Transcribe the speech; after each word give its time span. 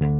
Welkom 0.00 0.16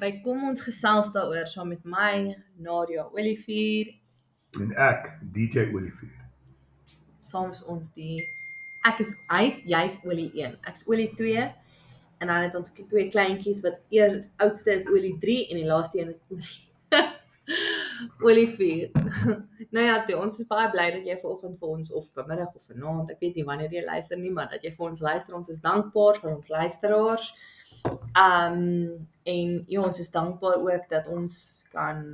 by 0.00 0.20
Kom 0.24 0.44
ons 0.48 0.62
gesels 0.64 1.10
daaroor 1.12 1.44
saam 1.44 1.68
met 1.68 1.84
my 1.84 2.32
Nadia 2.56 3.04
Olivier. 3.12 3.92
en 4.56 4.72
ek 4.72 5.20
DJ 5.20 5.68
Olivier. 5.76 6.16
Saam 7.20 7.50
is 7.52 7.60
ons 7.68 7.92
die 7.92 8.24
ek 8.88 9.04
is 9.04 9.12
hy's 9.28 9.60
jy's 9.68 10.00
olie 10.08 10.32
1. 10.32 10.56
Ek's 10.64 10.88
olie 10.88 11.12
2 11.12 11.36
en 11.44 12.26
dan 12.26 12.40
het 12.40 12.54
ons 12.56 12.72
twee 12.72 13.10
kleintjies 13.12 13.60
wat 13.60 13.84
eer 13.92 14.24
oudste 14.36 14.72
is 14.72 14.88
olie 14.88 15.18
3 15.20 15.48
en 15.50 15.56
die 15.60 15.68
laaste 15.68 16.00
een 16.00 16.08
is 16.08 16.24
olie 16.32 16.56
4. 18.46 18.90
nou 19.74 19.84
ja, 19.84 20.04
toe, 20.04 20.16
ons 20.20 20.38
is 20.38 20.48
baie 20.50 20.68
bly 20.72 20.86
dat 20.96 21.08
jy 21.08 21.16
vanoggend 21.22 21.58
vir 21.60 21.72
ons 21.76 21.92
of 21.92 22.06
vanmiddag 22.16 22.52
of 22.54 22.68
vanaand, 22.70 23.10
ek 23.14 23.20
weet 23.24 23.38
nie 23.38 23.46
wanneer 23.48 23.72
jy 23.74 23.84
luister 23.86 24.20
nie, 24.20 24.32
maar 24.34 24.50
dat 24.52 24.64
jy 24.64 24.72
vir 24.76 24.86
ons 24.90 25.02
luister. 25.04 25.36
Ons 25.36 25.50
is 25.54 25.62
dankbaar 25.64 26.20
vir 26.22 26.32
ons 26.34 26.52
luisteraars. 26.52 27.32
Um 28.16 28.62
en 29.24 29.50
ja, 29.68 29.80
ons 29.82 29.98
is 30.00 30.10
dankbaar 30.14 30.60
ook 30.62 30.88
dat 30.90 31.08
ons 31.12 31.36
kan 31.72 32.04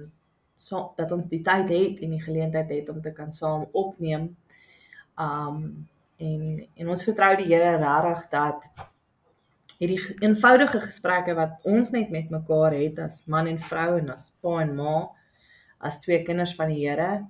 so 0.60 0.90
dat 0.98 1.12
ons 1.14 1.30
die 1.32 1.40
tyd 1.46 1.70
het 1.72 2.02
en 2.04 2.12
die 2.16 2.22
geleentheid 2.22 2.70
het 2.74 2.88
om 2.92 3.00
te 3.02 3.12
kan 3.16 3.32
saam 3.32 3.66
opneem. 3.72 4.30
Um 5.18 5.60
en 6.20 6.42
en 6.76 6.90
ons 6.92 7.04
vertrou 7.06 7.32
die 7.38 7.48
Here 7.48 7.76
regtig 7.80 8.26
dat 8.34 8.66
hierdie 9.80 9.98
ge- 9.98 10.16
eenvoudige 10.20 10.80
gesprekke 10.84 11.34
wat 11.38 11.64
ons 11.64 11.90
net 11.94 12.10
met 12.12 12.28
mekaar 12.30 12.76
het 12.76 12.98
as 13.00 13.22
man 13.26 13.48
en 13.48 13.58
vrou 13.58 13.96
en 13.98 14.10
as 14.12 14.30
pa 14.42 14.58
en 14.60 14.74
ma 14.76 14.96
as 15.80 16.00
twee 16.00 16.22
kinders 16.24 16.54
van 16.58 16.72
die 16.72 16.84
Here. 16.84 17.26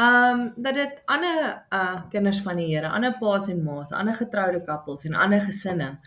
Um 0.00 0.52
dat 0.56 0.74
dit 0.74 1.02
ander 1.12 1.66
uh 1.72 2.02
kinders 2.10 2.40
van 2.42 2.56
die 2.56 2.70
Here, 2.70 2.88
ander 2.88 3.16
paas 3.20 3.48
en 3.48 3.62
ma's, 3.64 3.92
ander 3.92 4.16
getroude 4.16 4.64
koppels 4.64 5.04
en 5.04 5.14
ander 5.14 5.40
gesinne 5.40 5.98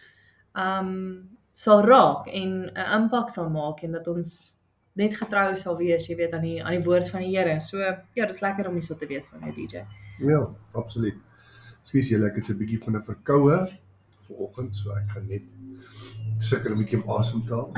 um 0.54 1.30
sal 1.54 1.84
raak 1.86 2.28
en 2.28 2.72
'n 2.74 3.02
impak 3.02 3.30
sal 3.30 3.50
maak 3.50 3.84
en 3.84 3.92
dat 3.92 4.08
ons 4.08 4.58
net 4.94 5.16
getrou 5.16 5.56
sal 5.56 5.78
wees, 5.78 6.08
jy 6.08 6.16
weet 6.16 6.34
aan 6.34 6.42
die 6.42 6.64
aan 6.64 6.76
die 6.78 6.84
woord 6.84 7.10
van 7.10 7.22
die 7.22 7.38
Here. 7.38 7.60
So 7.60 7.78
ja, 7.80 8.26
dis 8.26 8.42
lekker 8.42 8.68
om 8.68 8.74
hier 8.74 8.84
so 8.84 8.96
te 8.96 9.08
wees 9.08 9.30
van 9.30 9.42
jou 9.42 9.54
DJ. 9.56 9.86
Ja, 10.20 10.42
absoluut. 10.74 11.18
Skus 11.84 12.10
julle, 12.10 12.28
ek 12.28 12.36
het 12.36 12.46
so 12.46 12.54
'n 12.54 12.58
bietjie 12.58 12.84
van 12.84 12.96
'n 12.96 13.04
verkoue 13.04 13.58
vanoggend, 14.28 14.76
so 14.76 14.92
ek 14.92 15.10
gaan 15.14 15.28
net 15.28 15.44
sukkel 16.40 16.72
om 16.72 16.80
'n 16.80 16.84
bietjie 16.84 17.04
om 17.04 17.10
asem 17.18 17.46
te 17.46 17.54
haal. 17.54 17.72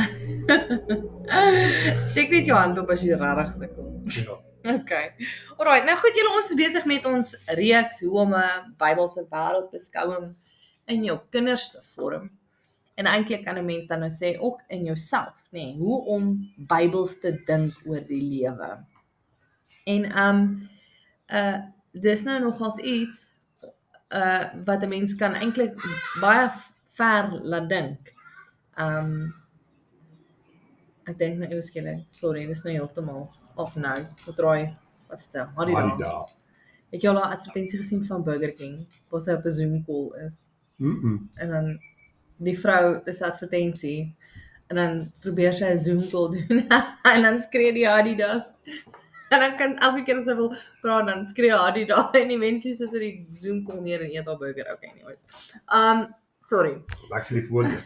Steek 2.09 2.29
net 2.29 2.45
jou 2.45 2.57
hand 2.57 2.79
op 2.79 2.89
as 2.89 3.01
jy 3.01 3.15
regtig 3.15 3.53
sukkel. 3.53 3.87
Ja. 4.05 4.37
Okay. 4.67 5.13
Alraai, 5.57 5.85
nou 5.85 5.95
goed 5.97 6.17
julle, 6.17 6.33
ons 6.35 6.49
is 6.51 6.57
besig 6.59 6.85
met 6.85 7.05
ons 7.05 7.35
reeks 7.59 8.01
hoe 8.01 8.19
om 8.19 8.33
'n 8.35 8.73
Bybelse 8.77 9.23
wêreldbeskouing 9.29 10.35
in 10.87 11.03
jou 11.03 11.19
kinders 11.29 11.71
te 11.71 11.81
vorm. 11.95 12.29
En 12.95 13.05
eintlik 13.05 13.45
kan 13.45 13.57
'n 13.57 13.65
mens 13.65 13.87
dan 13.87 13.99
nou 13.99 14.11
sê 14.11 14.39
ook 14.39 14.61
in 14.67 14.83
jouself, 14.83 15.35
nê, 15.51 15.59
nee, 15.59 15.77
hoe 15.77 16.05
om 16.05 16.53
Bybels 16.57 17.19
te 17.19 17.31
dink 17.45 17.73
oor 17.85 18.01
die 18.07 18.21
lewe. 18.21 18.85
En 19.85 20.19
um 20.25 20.69
uh 21.27 21.59
dis 21.91 22.23
nou 22.23 22.39
nogals 22.39 22.77
iets 22.77 23.33
uh 24.09 24.45
wat 24.65 24.83
'n 24.83 24.89
mens 24.89 25.15
kan 25.15 25.33
eintlik 25.33 25.73
baie 26.21 26.49
ver 26.85 27.39
laat 27.43 27.69
dink. 27.69 28.16
Um 28.77 29.33
ek 31.07 31.17
dink 31.17 31.37
nou 31.39 31.47
eers 31.49 31.69
skielik, 31.71 32.01
sorry, 32.11 32.45
dis 32.45 32.63
nou 32.65 32.73
heeltemal 32.73 33.29
of 33.55 33.75
nou. 33.75 33.95
Wat 34.25 34.39
raai? 34.43 34.75
Wat 35.07 35.19
is 35.19 35.29
dit? 35.31 35.55
Haai 35.55 35.65
dit? 35.71 35.99
daar. 35.99 36.25
Het 36.91 37.01
jy 37.01 37.09
al 37.09 37.19
'n 37.19 37.31
advertensie 37.35 37.79
gesien 37.79 38.03
van 38.05 38.23
Burger 38.23 38.51
King 38.51 38.85
waar 39.09 39.21
sy 39.21 39.31
op 39.31 39.45
'n 39.45 39.51
Zoom 39.51 39.85
call 39.85 40.11
is 40.27 40.41
Mm. 40.79 40.99
-mm. 41.01 41.29
en 41.41 41.49
dan 41.49 41.79
die 42.37 42.59
vrou 42.59 43.01
is 43.05 43.21
advertensie 43.21 44.15
en 44.67 44.75
dan 44.75 45.11
probeer 45.21 45.53
sy 45.53 45.65
'n 45.65 45.77
Zoom 45.77 46.01
call 46.09 46.29
doen 46.31 46.67
en 47.13 47.21
dan 47.21 47.41
skree 47.41 47.73
die 47.73 47.87
Adidas. 47.89 48.55
En 49.29 49.39
dan 49.39 49.55
kan 49.57 49.77
elke 49.77 50.03
keer 50.03 50.17
as 50.17 50.25
sy 50.25 50.35
wil 50.35 50.55
praat 50.81 51.05
dan 51.07 51.25
skree 51.25 51.53
Adidas 51.53 52.11
en 52.13 52.27
die 52.27 52.37
mense 52.37 52.75
sit 52.75 52.93
in 52.93 52.99
die 52.99 53.27
Zoom 53.31 53.63
call 53.65 53.81
neer 53.81 54.01
en 54.01 54.11
eet 54.11 54.25
haar 54.25 54.37
burger. 54.37 54.73
Okay, 54.73 54.89
anyways. 54.89 55.25
Um 55.73 56.13
sorry. 56.41 56.83
Ek 57.15 57.23
sal 57.23 57.37
die 57.37 57.47
voor 57.47 57.63
weet. 57.63 57.83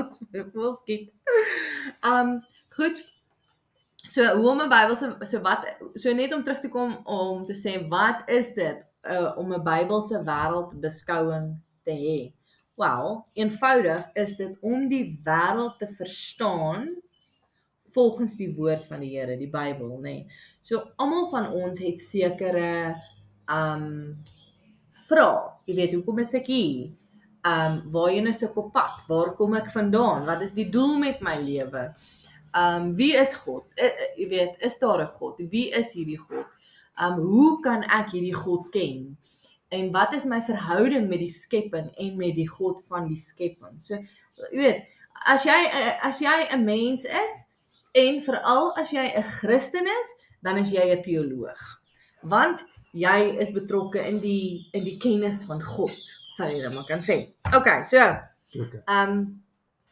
Ons 0.00 0.20
wil 0.52 0.74
skiet. 0.80 1.12
Um 2.06 2.40
goed. 2.76 3.04
So 4.00 4.24
hoe 4.36 4.48
om 4.48 4.62
'n 4.62 4.72
Bybelse 4.72 5.16
so 5.20 5.40
wat 5.44 5.66
so 5.94 6.12
net 6.12 6.34
om 6.34 6.42
terug 6.42 6.60
te 6.60 6.68
kom 6.68 6.96
om 7.04 7.44
te 7.46 7.54
sê 7.54 7.88
wat 7.88 8.28
is 8.28 8.52
dit 8.56 8.80
uh, 9.04 9.32
om 9.36 9.52
'n 9.52 9.62
Bybelse 9.64 10.22
wêreldbeskouing 10.24 11.52
te 11.84 11.92
hê? 11.92 12.20
Wel, 12.80 13.26
eenvoudig 13.32 14.10
is 14.14 14.36
dit 14.36 14.56
om 14.60 14.88
die 14.88 15.20
wêreld 15.24 15.76
te 15.78 15.86
verstaan 15.86 16.88
volgens 17.92 18.36
die 18.36 18.54
woord 18.54 18.84
van 18.86 19.00
die 19.00 19.10
Here, 19.18 19.36
die 19.36 19.50
Bybel, 19.50 19.98
nê. 19.98 20.00
Nee. 20.00 20.26
So 20.62 20.92
almal 20.96 21.28
van 21.28 21.50
ons 21.52 21.82
het 21.82 22.00
sekere 22.00 22.94
um 23.50 24.16
vrae. 25.10 25.50
Jy 25.66 25.76
weet, 25.76 25.94
hoekom 25.98 26.22
is 26.22 26.34
ek 26.38 26.50
hier? 26.50 26.90
Um 27.46 27.82
waarheen 27.90 28.26
is 28.26 28.42
ek 28.42 28.56
op 28.56 28.72
pad? 28.72 29.02
Waar 29.08 29.34
kom 29.38 29.54
ek 29.54 29.70
vandaan? 29.72 30.26
Wat 30.26 30.42
is 30.42 30.52
die 30.52 30.68
doel 30.68 30.98
met 30.98 31.20
my 31.24 31.36
lewe? 31.40 31.94
Um 32.56 32.94
wie 32.98 33.14
is 33.16 33.34
God? 33.34 33.64
Jy 34.16 34.28
weet, 34.28 34.56
is 34.60 34.78
daar 34.78 35.00
'n 35.02 35.12
God? 35.18 35.40
Wie 35.50 35.70
is 35.70 35.92
hierdie 35.92 36.18
God? 36.18 36.46
Um 37.00 37.20
hoe 37.20 37.60
kan 37.60 37.82
ek 37.82 38.12
hierdie 38.12 38.34
God 38.34 38.70
ken? 38.70 39.16
En 39.70 39.92
wat 39.92 40.12
is 40.12 40.24
my 40.24 40.42
verhouding 40.42 41.08
met 41.08 41.18
die 41.18 41.30
skepping 41.30 41.92
en 41.96 42.16
met 42.16 42.34
die 42.34 42.48
God 42.48 42.82
van 42.88 43.06
die 43.08 43.20
skepping? 43.20 43.80
So 43.80 43.94
jy 44.50 44.58
weet, 44.58 44.82
as 45.26 45.44
jy 45.44 45.58
as 46.02 46.20
jy 46.20 46.48
'n 46.50 46.64
mens 46.64 47.04
is 47.04 47.46
en 47.94 48.20
veral 48.22 48.76
as 48.76 48.90
jy 48.90 49.12
'n 49.16 49.22
Christen 49.22 49.86
is, 49.86 50.08
dan 50.42 50.56
is 50.56 50.72
jy 50.72 50.90
'n 50.90 51.02
teoloog. 51.02 51.80
Want 52.22 52.64
jy 52.92 53.36
is 53.42 53.52
betrokke 53.52 54.02
in 54.06 54.18
die 54.22 54.66
in 54.72 54.84
die 54.84 54.96
kennis 54.98 55.44
van 55.48 55.62
God, 55.62 56.14
sal 56.28 56.50
jy 56.50 56.62
nou 56.64 56.74
maar 56.74 56.88
kan 56.88 57.04
sê. 57.04 57.22
Okay, 57.54 57.82
so, 57.82 58.10
Seker. 58.50 58.82
ehm 58.86 59.10
um, 59.10 59.22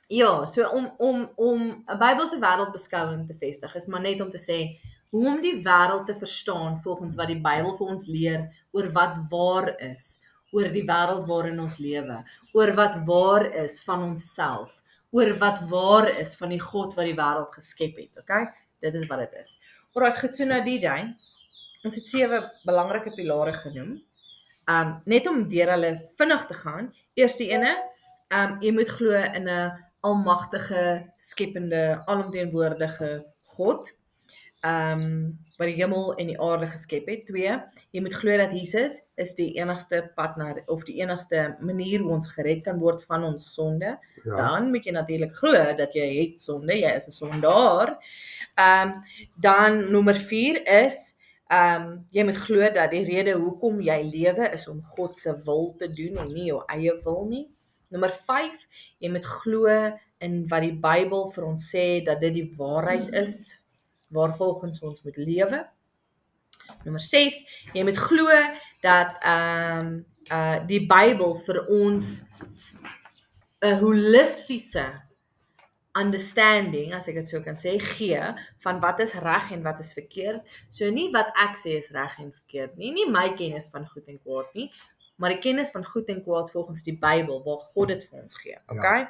ja, 0.09 0.47
so 0.47 0.69
om 0.73 0.91
om 0.99 1.29
om 1.37 1.85
'n 1.87 1.99
Bybelse 1.99 2.39
wêreldbeskouing 2.41 3.27
te 3.27 3.35
vestig 3.35 3.75
is 3.75 3.87
maar 3.87 4.01
net 4.01 4.21
om 4.21 4.31
te 4.31 4.39
sê 4.39 4.79
hoe 5.11 5.27
om 5.27 5.41
die 5.41 5.63
wêreld 5.65 6.07
te 6.07 6.15
verstaan 6.15 6.81
volgens 6.81 7.17
wat 7.17 7.29
die 7.29 7.41
Bybel 7.41 7.77
vir 7.77 7.87
ons 7.87 8.07
leer 8.07 8.49
oor 8.73 8.91
wat 8.93 9.17
waar 9.31 9.71
is, 9.81 10.19
oor 10.53 10.69
die 10.73 10.85
wêreld 10.85 11.27
waarin 11.29 11.61
ons 11.61 11.79
lewe, 11.79 12.23
oor 12.53 12.73
wat 12.77 12.97
waar 13.07 13.47
is 13.65 13.81
van 13.85 14.03
onsself, 14.03 14.83
oor 15.11 15.35
wat 15.39 15.61
waar 15.71 16.09
is 16.09 16.37
van 16.37 16.49
die 16.49 16.61
God 16.61 16.95
wat 16.97 17.09
die 17.09 17.17
wêreld 17.17 17.53
geskep 17.55 17.97
het, 17.97 18.13
okay? 18.21 18.47
Dit 18.81 18.95
is 18.95 19.07
wat 19.09 19.19
dit 19.19 19.41
is. 19.41 19.59
Alraai, 19.95 20.13
goed 20.21 20.37
so 20.37 20.45
nou 20.45 20.61
DJ. 20.65 21.09
Ons 21.87 21.95
het 21.95 22.09
sewe 22.11 22.41
belangrike 22.67 23.13
pilare 23.15 23.53
genoem. 23.55 23.99
Um 24.69 24.97
net 25.09 25.29
om 25.31 25.45
deur 25.49 25.71
hulle 25.77 25.93
vinnig 26.19 26.47
te 26.49 26.57
gaan. 26.63 26.91
Eerste 27.19 27.47
ene, 27.49 27.77
um 28.35 28.57
jy 28.65 28.73
moet 28.75 28.91
glo 28.91 29.15
in 29.15 29.49
'n 29.49 29.71
almagtige, 30.03 31.05
skepende, 31.19 32.03
alomteenwoordige 32.07 33.25
God. 33.57 33.93
Um 34.67 35.39
wat 35.59 35.69
die 35.71 35.79
hemel 35.79 36.15
en 36.15 36.27
die 36.27 36.41
aarde 36.41 36.67
geskep 36.67 37.07
het. 37.07 37.27
2. 37.27 37.63
Jy 37.91 38.01
moet 38.03 38.15
glo 38.15 38.37
dat 38.37 38.53
Jesus 38.53 39.01
is 39.17 39.35
die 39.35 39.55
enigste 39.59 40.11
pad 40.15 40.37
na 40.37 40.55
of 40.67 40.85
die 40.85 41.01
enigste 41.01 41.57
manier 41.61 42.01
hoe 42.01 42.13
ons 42.13 42.29
gered 42.29 42.65
kan 42.65 42.79
word 42.79 43.05
van 43.05 43.25
ons 43.25 43.55
sonde. 43.55 43.99
Ja. 44.25 44.37
Dan 44.37 44.71
moet 44.71 44.85
jy 44.85 44.93
natuurlik 44.93 45.35
glo 45.35 45.55
dat 45.77 45.95
jy 45.95 46.09
het 46.19 46.41
sonde, 46.41 46.75
jy 46.75 46.91
is 46.95 47.07
'n 47.07 47.11
sondaar. 47.11 47.99
Ehm 48.55 48.89
um, 48.89 49.03
dan 49.37 49.91
nommer 49.91 50.17
4 50.17 50.67
is 50.85 51.18
ehm 51.49 51.83
um, 51.83 51.93
jy 52.13 52.25
moet 52.29 52.37
glo 52.37 52.67
dat 52.75 52.91
die 52.93 53.05
rede 53.07 53.33
hoekom 53.41 53.81
jy 53.81 54.03
lewe 54.05 54.51
is 54.53 54.67
om 54.69 54.83
God 54.85 55.17
se 55.17 55.33
wil 55.47 55.71
te 55.81 55.89
doen 55.89 56.19
en 56.21 56.29
nie 56.33 56.51
jou 56.51 56.61
eie 56.69 56.93
wil 57.07 57.25
nie. 57.29 57.47
Nommer 57.89 58.13
5, 58.13 58.59
jy 59.01 59.09
moet 59.15 59.25
glo 59.25 59.79
in 60.21 60.43
wat 60.51 60.67
die 60.67 60.77
Bybel 60.77 61.31
vir 61.33 61.47
ons 61.49 61.71
sê 61.73 61.87
dat 62.05 62.21
dit 62.21 62.35
die 62.37 62.51
waarheid 62.59 63.15
is 63.17 63.39
waarvolgens 64.13 64.83
ons 64.85 65.01
moet 65.07 65.17
lewe. 65.17 65.63
Nommer 66.85 67.01
6, 67.01 67.41
jy 67.73 67.85
moet 67.89 68.05
glo 68.05 68.29
dat 68.85 69.17
ehm 69.25 69.81
um, 69.81 69.99
uh 70.29 70.59
die 70.69 70.83
Bybel 70.85 71.39
vir 71.47 71.63
ons 71.73 72.19
'n 73.65 73.79
holistiese 73.81 74.85
understanding, 76.01 76.93
as 76.97 77.09
ek 77.11 77.21
dit 77.21 77.31
so 77.31 77.41
kan 77.45 77.59
sê, 77.61 77.77
gee 77.83 78.21
van 78.65 78.81
wat 78.85 79.03
is 79.05 79.15
reg 79.25 79.51
en 79.57 79.65
wat 79.67 79.81
is 79.85 79.95
verkeerd. 79.97 80.45
So 80.75 80.91
nie 80.95 81.09
wat 81.15 81.33
ek 81.45 81.59
sê 81.61 81.77
is 81.79 81.91
reg 81.95 82.15
en 82.23 82.31
verkeerd 82.33 82.79
nie, 82.81 82.93
nie 82.97 83.09
my 83.11 83.29
kennis 83.39 83.71
van 83.75 83.87
goed 83.89 84.09
en 84.11 84.21
kwaad 84.23 84.55
nie, 84.59 84.69
maar 85.19 85.35
die 85.35 85.43
kennis 85.43 85.73
van 85.75 85.87
goed 85.87 86.11
en 86.13 86.23
kwaad 86.25 86.53
volgens 86.55 86.85
die 86.87 86.97
Bybel 86.99 87.43
waar 87.47 87.61
God 87.73 87.93
dit 87.95 88.07
vir 88.07 88.23
ons 88.23 88.39
gee. 88.39 88.59
Okay? 88.71 89.05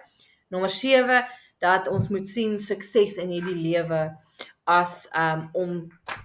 Nommer 0.48 0.72
7 0.72 1.22
dat 1.62 1.88
ons 1.90 2.08
moet 2.08 2.28
sien 2.28 2.56
sukses 2.62 3.18
in 3.18 3.32
hierdie 3.34 3.56
lewe 3.58 4.02
as 4.68 5.06
um 5.16 5.48
om 5.58 5.72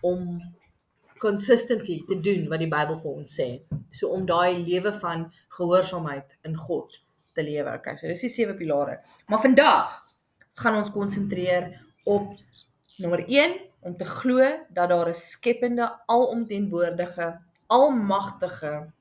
om 0.06 0.28
consistently 1.24 2.02
te 2.08 2.20
doen 2.20 2.48
wat 2.52 2.62
die 2.62 2.72
Bybel 2.72 3.00
vir 3.00 3.18
ons 3.24 3.40
sê. 3.40 3.50
So 3.96 4.12
om 4.16 4.26
daai 4.28 4.64
lewe 4.64 4.92
van 5.00 5.30
gehoorsaamheid 5.58 6.38
in 6.48 6.58
God 6.60 7.00
te 7.34 7.46
lewe. 7.46 7.78
Okay, 7.80 7.96
so 8.00 8.10
dis 8.12 8.26
die 8.28 8.32
sewe 8.32 8.56
pilare. 8.60 9.00
Maar 9.32 9.42
vandag 9.44 9.94
gaan 10.54 10.80
ons 10.82 10.92
konsentreer 10.92 11.72
op 12.04 12.34
nommer 12.98 13.26
1 13.28 13.60
om 13.84 13.98
te 13.98 14.06
glo 14.06 14.42
dat 14.70 14.90
daar 14.90 15.10
'n 15.10 15.14
skepende, 15.14 16.00
alomteenwoordige, 16.06 17.40
almagtige 17.68 18.92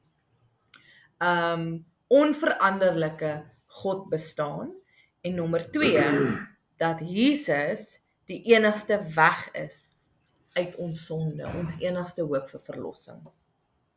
um 1.18 1.86
onveranderlike 2.06 3.44
God 3.66 4.08
bestaan 4.08 4.72
en 5.20 5.34
nommer 5.34 5.70
2 5.70 6.38
dat 6.82 6.98
Jesus 7.00 8.00
die 8.24 8.42
enigste 8.42 9.04
weg 9.14 9.50
is 9.52 9.94
uit 10.52 10.76
ons 10.76 11.06
sonde, 11.06 11.46
ons 11.56 11.78
enigste 11.80 12.22
hoop 12.22 12.48
vir 12.48 12.60
verlossing. 12.60 13.22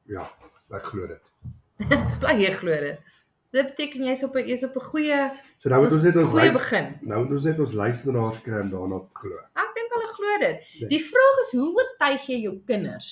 Ja, 0.07 0.29
ek 0.71 0.85
glo 0.85 1.07
dit. 1.07 1.31
Dis 2.05 2.19
bly 2.21 2.37
jy 2.39 2.51
glo 2.55 2.77
dit. 2.79 3.14
Dit 3.55 3.71
beteken 3.71 4.03
jy's 4.09 4.23
op 4.27 4.35
'n 4.35 4.47
jy's 4.51 4.63
op 4.67 4.75
'n 4.75 4.85
goeie 4.91 5.19
So 5.57 5.69
nou 5.69 5.81
moet 5.83 5.93
ons 5.95 6.03
net 6.03 6.15
ons 6.15 6.29
goeie 6.29 6.51
luister, 6.51 6.61
begin. 6.61 6.87
nou 7.07 7.23
moet 7.23 7.31
ons 7.31 7.43
net 7.43 7.59
ons 7.59 7.73
luisteraars 7.73 8.41
kry 8.41 8.59
om 8.61 8.69
daarna 8.69 8.99
te 8.99 9.13
glo. 9.13 9.37
Ek 9.55 9.69
dink 9.77 9.93
hulle 9.95 10.09
glo 10.17 10.37
dit. 10.39 10.57
Nee. 10.79 10.89
Die 10.89 11.03
vraag 11.11 11.35
is 11.45 11.51
hoe 11.59 11.69
oortuig 11.79 12.27
jy 12.27 12.39
jou 12.41 12.55
kinders? 12.65 13.09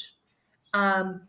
Um 0.76 1.22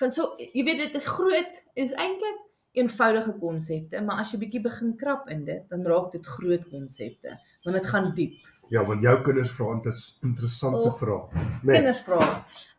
van 0.00 0.12
so 0.12 0.34
jy 0.38 0.64
weet 0.64 0.78
dit 0.78 0.94
is 0.94 1.06
groot 1.06 1.64
is 1.74 1.92
eintlik 1.92 2.38
eenvoudige 2.72 3.32
konsepte, 3.38 4.00
maar 4.02 4.22
as 4.22 4.30
jy 4.32 4.38
bietjie 4.38 4.62
begin 4.62 4.96
krap 4.96 5.28
in 5.28 5.44
dit, 5.44 5.62
dan 5.68 5.82
raak 5.86 6.12
dit 6.12 6.26
groot 6.26 6.68
konsepte, 6.70 7.34
want 7.64 7.76
dit 7.76 7.86
gaan 7.86 8.14
diep. 8.14 8.34
Ja, 8.70 8.84
want 8.86 9.02
jou 9.02 9.16
kinders 9.26 9.50
vra 9.50 9.72
inter- 9.74 10.02
interessante 10.22 10.78
Och, 10.86 10.98
vrae. 10.98 11.46
Nee. 11.62 11.74
Kinders 11.74 12.00
vra. 12.06 12.20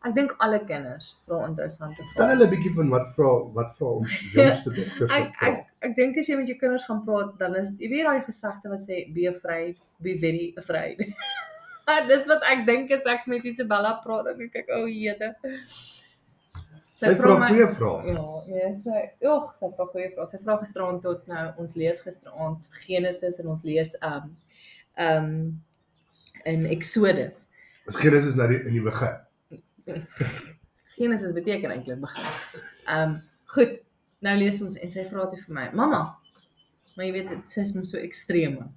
Ek 0.08 0.14
dink 0.16 0.32
alle 0.40 0.62
kinders 0.64 1.10
vra 1.28 1.42
interessante 1.48 2.06
vrae. 2.14 2.28
hulle 2.30 2.46
'n 2.46 2.50
bietjie 2.50 2.72
van 2.78 2.88
wat 2.94 3.10
vra 3.16 3.32
wat 3.58 3.76
vra 3.76 3.86
ons 4.00 4.20
jongste 4.34 4.72
dogters 4.72 5.12
se 5.12 5.20
Ek 5.20 5.42
ek 5.48 5.66
ek 5.88 5.96
dink 5.96 6.16
as 6.16 6.28
jy 6.28 6.36
met 6.36 6.48
jou 6.48 6.58
kinders 6.58 6.84
gaan 6.88 7.04
praat, 7.04 7.38
dan 7.38 7.56
is 7.60 7.68
jy 7.78 7.88
weet 7.92 8.06
daai 8.08 8.22
gesegde 8.24 8.70
wat 8.72 8.82
sê 8.88 9.02
be 9.14 9.28
afraid, 9.28 9.76
be 10.00 10.14
very 10.18 10.52
afraid. 10.56 10.98
Dis 12.08 12.26
wat 12.30 12.42
ek 12.48 12.64
dink 12.66 12.90
as 12.90 13.04
ek 13.06 13.26
met 13.26 13.44
Isabella 13.44 14.00
praat, 14.04 14.24
dan 14.24 14.38
dink 14.38 14.54
ek 14.56 14.70
o, 14.72 14.84
oh, 14.84 14.88
jete. 14.88 15.34
Sy 17.02 17.10
vra 17.18 17.34
goeie 17.48 17.66
vrae. 17.74 18.14
Ja, 18.14 18.24
ja, 18.46 18.70
sy, 18.78 19.00
ag, 19.26 19.48
sy 19.58 19.68
vra 19.76 19.86
goeie 19.90 20.08
vrae. 20.14 20.26
Sy 20.30 20.38
vra 20.44 20.56
gisteraand 20.60 21.02
tot 21.02 21.26
nou, 21.28 21.42
ons 21.58 21.74
lees 21.76 22.00
gisteraand 22.00 22.62
Genesis 22.86 23.40
en 23.42 23.50
ons 23.56 23.64
lees 23.66 23.92
um 24.08 24.30
um 25.08 25.28
in 26.44 26.64
Exodus. 26.66 27.48
As 27.86 27.96
Genesis 27.96 28.34
nou 28.34 28.48
die, 28.48 28.60
in 28.66 28.72
die 28.72 28.80
begin. 28.80 30.06
Genesis 30.96 31.32
beteken 31.32 31.70
eintlik 31.74 32.00
begin. 32.00 32.24
Um 32.88 33.16
goed, 33.54 33.78
nou 34.24 34.36
lees 34.38 34.60
ons 34.62 34.76
en 34.78 34.90
sy 34.92 35.04
vra 35.08 35.26
toe 35.30 35.40
vir 35.46 35.54
my, 35.54 35.70
"Mamma, 35.72 36.02
maar 36.96 37.06
jy 37.06 37.12
weet 37.12 37.28
dit 37.28 37.50
sy 37.50 37.60
is 37.60 37.74
mos 37.74 37.90
so 37.90 37.98
ekstreme. 37.98 38.68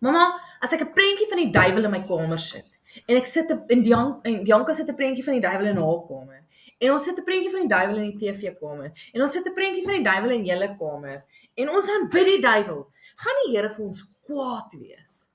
Mamma, 0.00 0.38
as 0.60 0.72
ek 0.72 0.80
'n 0.82 0.92
prentjie 0.92 1.28
van 1.30 1.38
die 1.38 1.50
duiwel 1.52 1.84
in 1.84 1.90
my 1.90 2.02
kamer 2.06 2.38
sit 2.38 2.66
en 3.08 3.16
ek 3.16 3.26
sit 3.26 3.48
'n- 3.50 3.64
in 3.70 3.82
Jan 3.84 4.20
en 4.24 4.44
Janka 4.44 4.72
sit 4.74 4.88
'n 4.88 4.94
prentjie 4.96 5.24
van 5.24 5.34
die 5.34 5.40
duiwel 5.40 5.66
in 5.66 5.76
haar 5.76 6.06
kamer 6.08 6.42
en 6.80 6.90
ons 6.92 7.04
sit 7.04 7.18
'n 7.18 7.24
prentjie 7.24 7.50
van 7.50 7.60
die 7.60 7.68
duiwel 7.68 7.96
in 7.96 8.18
die 8.18 8.18
TV-kamer 8.18 8.92
en 9.14 9.22
ons 9.22 9.32
sit 9.32 9.46
'n 9.46 9.54
prentjie 9.54 9.84
van 9.84 9.94
die 9.94 10.04
duiwel 10.04 10.30
in 10.30 10.44
julle 10.44 10.76
kamer 10.78 11.22
en 11.56 11.68
ons 11.70 11.88
aanbid 11.88 12.26
die 12.26 12.40
duiwel, 12.40 12.86
gaan 13.16 13.36
die 13.46 13.56
Here 13.56 13.70
vir 13.70 13.84
ons 13.86 14.04
kwaad 14.22 14.72
wees?" 14.78 15.28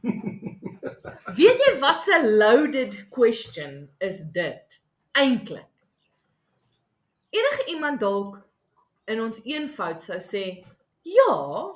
Weet 1.40 1.62
jy 1.62 1.72
wat 1.80 2.06
'n 2.08 2.36
loaded 2.38 3.08
question 3.10 3.88
is 3.98 4.24
dit? 4.32 4.80
Eintlik. 5.12 5.68
Enige 7.30 7.64
iemand 7.66 8.00
dalk 8.00 8.42
in 9.06 9.20
ons 9.20 9.40
eenvoud 9.44 10.00
sou 10.00 10.18
sê, 10.18 10.64
"Ja." 11.02 11.74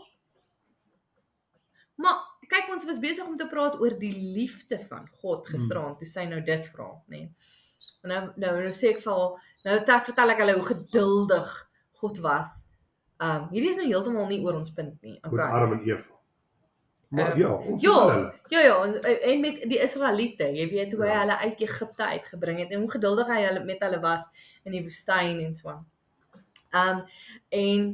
Maar 1.94 2.16
kyk 2.48 2.70
ons 2.72 2.84
was 2.84 2.98
besig 2.98 3.26
om 3.26 3.36
te 3.36 3.48
praat 3.48 3.80
oor 3.80 3.98
die 3.98 4.14
liefde 4.34 4.78
van 4.88 5.08
God 5.20 5.46
gisteraand 5.46 5.98
toe 5.98 6.08
sy 6.08 6.24
nou 6.24 6.40
dit 6.40 6.66
vra, 6.66 6.90
nê. 7.08 7.18
Nee. 7.18 7.30
En 8.04 8.12
nou 8.12 8.20
nou 8.36 8.52
nou 8.60 8.72
sê 8.72 8.92
ek 8.94 9.00
vir 9.04 9.12
haar, 9.12 9.52
nou 9.64 9.76
ek 9.80 10.08
vertel 10.10 10.34
ek 10.34 10.42
hulle 10.42 10.56
hoe 10.58 10.66
geduldig 10.68 11.54
God 12.02 12.20
was. 12.24 12.50
Um 13.22 13.48
hierdie 13.52 13.70
is 13.70 13.80
nou 13.80 13.86
heeltemal 13.86 14.28
nie 14.28 14.42
oor 14.44 14.58
ons 14.60 14.72
punt 14.74 14.96
nie. 15.02 15.18
met 15.22 15.32
Okay. 15.32 15.48
Adam 15.48 15.72
en 15.72 15.84
Eva. 15.88 16.12
Maar 17.14 17.32
Ehm, 17.32 17.38
ja, 17.40 17.52
ons 17.54 17.82
ja. 17.82 17.90
ja. 17.90 18.14
hulle. 18.14 18.32
Ja 18.54 18.60
ja, 18.60 18.74
en, 18.84 18.94
en 19.30 19.40
met 19.40 19.60
die 19.70 19.78
Israeliete, 19.82 20.46
jy 20.54 20.66
weet 20.70 20.92
hoe 20.92 21.02
hy 21.04 21.10
Ja. 21.12 21.20
hulle 21.20 21.36
uit 21.38 21.60
Egipte 21.66 22.04
uitgebring 22.04 22.58
het 22.62 22.70
en 22.74 22.80
hoe 22.84 22.90
geduldig 22.90 23.30
hy 23.32 23.40
hulle 23.44 23.64
met 23.64 23.80
hulle 23.82 24.00
was 24.02 24.26
in 24.64 24.72
die 24.76 24.82
woestyn 24.82 25.40
en 25.44 25.54
so 25.54 25.70
aan. 25.74 25.84
Um 26.74 27.04
en 27.54 27.84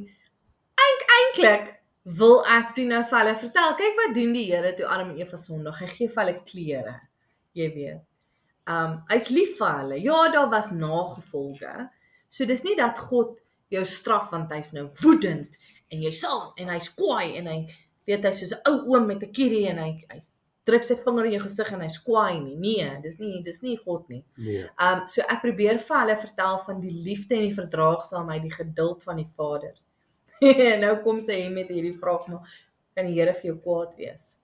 eink 0.85 1.03
eintlik 1.17 1.71
wil 2.03 2.39
ek 2.49 2.73
toe 2.75 2.85
nou 2.89 3.01
vir 3.05 3.19
hulle 3.19 3.35
vertel, 3.37 3.75
kyk 3.77 3.99
wat 3.99 4.15
doen 4.17 4.33
die 4.33 4.47
Here 4.49 4.73
toe 4.77 4.87
Adam 4.89 5.11
en 5.13 5.19
Eva 5.21 5.37
Sondag. 5.37 5.79
Hy 5.83 5.87
gee 5.87 6.09
vir 6.09 6.23
hulle 6.23 6.39
klere. 6.47 6.95
Jy 7.53 7.67
weet. 7.75 8.01
Um 8.69 8.97
hy's 9.11 9.29
lief 9.33 9.57
vir 9.59 9.77
hulle. 9.81 9.99
Ja, 10.01 10.23
daar 10.33 10.49
was 10.49 10.71
nagevolge. 10.71 11.89
So 12.29 12.45
dis 12.49 12.63
nie 12.63 12.75
dat 12.79 12.97
God 12.99 13.37
jou 13.71 13.83
straf 13.85 14.31
want 14.31 14.51
hy's 14.51 14.73
nou 14.73 14.89
woedend 15.01 15.57
en 15.91 16.01
jy 16.03 16.11
sal 16.15 16.51
en 16.59 16.69
hy's 16.73 16.89
kwaai 16.95 17.37
en 17.39 17.47
hy 17.47 17.59
weet 18.11 18.27
hy's 18.29 18.43
soos 18.43 18.53
'n 18.57 18.61
ou 18.71 18.93
oom 18.93 19.07
met 19.07 19.23
'n 19.23 19.33
kierie 19.33 19.67
en 19.71 19.81
hy 19.81 19.91
hy 20.11 20.21
druk 20.65 20.83
sy 20.85 20.95
vinger 20.95 21.25
in 21.25 21.35
jou 21.35 21.43
gesig 21.43 21.71
en 21.73 21.81
hy's 21.81 21.97
kwaai 22.05 22.39
nie. 22.39 22.55
Nee, 22.55 22.89
dis 23.03 23.17
nie 23.19 23.41
dis 23.43 23.61
nie 23.63 23.77
God 23.77 24.09
nie. 24.09 24.23
Nee. 24.37 24.67
Um 24.77 25.07
so 25.07 25.21
ek 25.21 25.41
probeer 25.45 25.79
vir 25.79 25.97
hulle 26.01 26.17
vertel 26.25 26.59
van 26.65 26.81
die 26.81 26.93
liefde 27.07 27.35
en 27.35 27.47
die 27.47 27.57
verdraagsaamheid, 27.57 28.43
die 28.43 28.57
geduld 28.57 29.03
van 29.03 29.17
die 29.17 29.29
Vader. 29.37 29.73
nou 30.83 30.93
kom 31.03 31.19
sy 31.19 31.41
hier 31.41 31.51
met 31.53 31.69
hierdie 31.69 31.97
vraag 31.97 32.27
maar 32.27 32.45
kan 32.95 33.07
die 33.07 33.17
Here 33.17 33.33
vir 33.33 33.51
jou 33.51 33.57
kwaad 33.63 33.97
wees? 33.97 34.39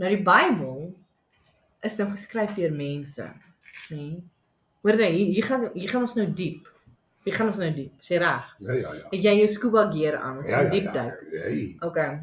Nou 0.00 0.08
die 0.08 0.22
Bybel 0.24 0.92
is 1.84 1.98
nou 1.98 2.08
geskryf 2.12 2.54
deur 2.56 2.72
mense, 2.74 3.26
nê? 3.90 3.96
Nee? 3.96 4.20
Hoor 4.82 4.98
nou, 4.98 5.08
hier 5.14 5.46
gaan 5.46 5.68
hier 5.76 5.90
gaan 5.92 6.06
ons 6.08 6.16
nou 6.18 6.26
diep. 6.26 6.66
Hier 7.22 7.34
gaan 7.36 7.50
ons 7.52 7.58
nou 7.62 7.70
diep. 7.74 7.94
Sê 8.02 8.18
reg. 8.18 8.46
Ja 8.66 8.74
ja 8.74 8.92
ja. 8.98 9.08
Het 9.12 9.26
jy 9.28 9.34
jou 9.38 9.48
scuba 9.50 9.86
gear 9.92 10.18
aan? 10.18 10.40
Ons 10.42 10.50
Ja 10.50 10.56
gaan 10.58 10.70
ja. 10.70 10.70
diep 10.70 10.88
ja. 10.88 10.92
duik. 10.92 11.18
Hey. 11.30 11.76
Okay. 11.80 12.20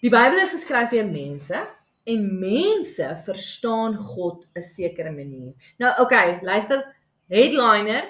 Die 0.00 0.12
Bybel 0.12 0.40
is 0.44 0.52
geskryf 0.52 0.90
deur 0.92 1.08
mense 1.08 1.60
en 2.10 2.24
mense 2.40 3.08
verstaan 3.24 3.96
God 3.96 4.46
'n 4.56 4.62
sekere 4.62 5.12
manier. 5.12 5.52
Nou 5.78 5.92
okay, 6.04 6.38
luister, 6.42 6.84
headliner, 7.28 8.04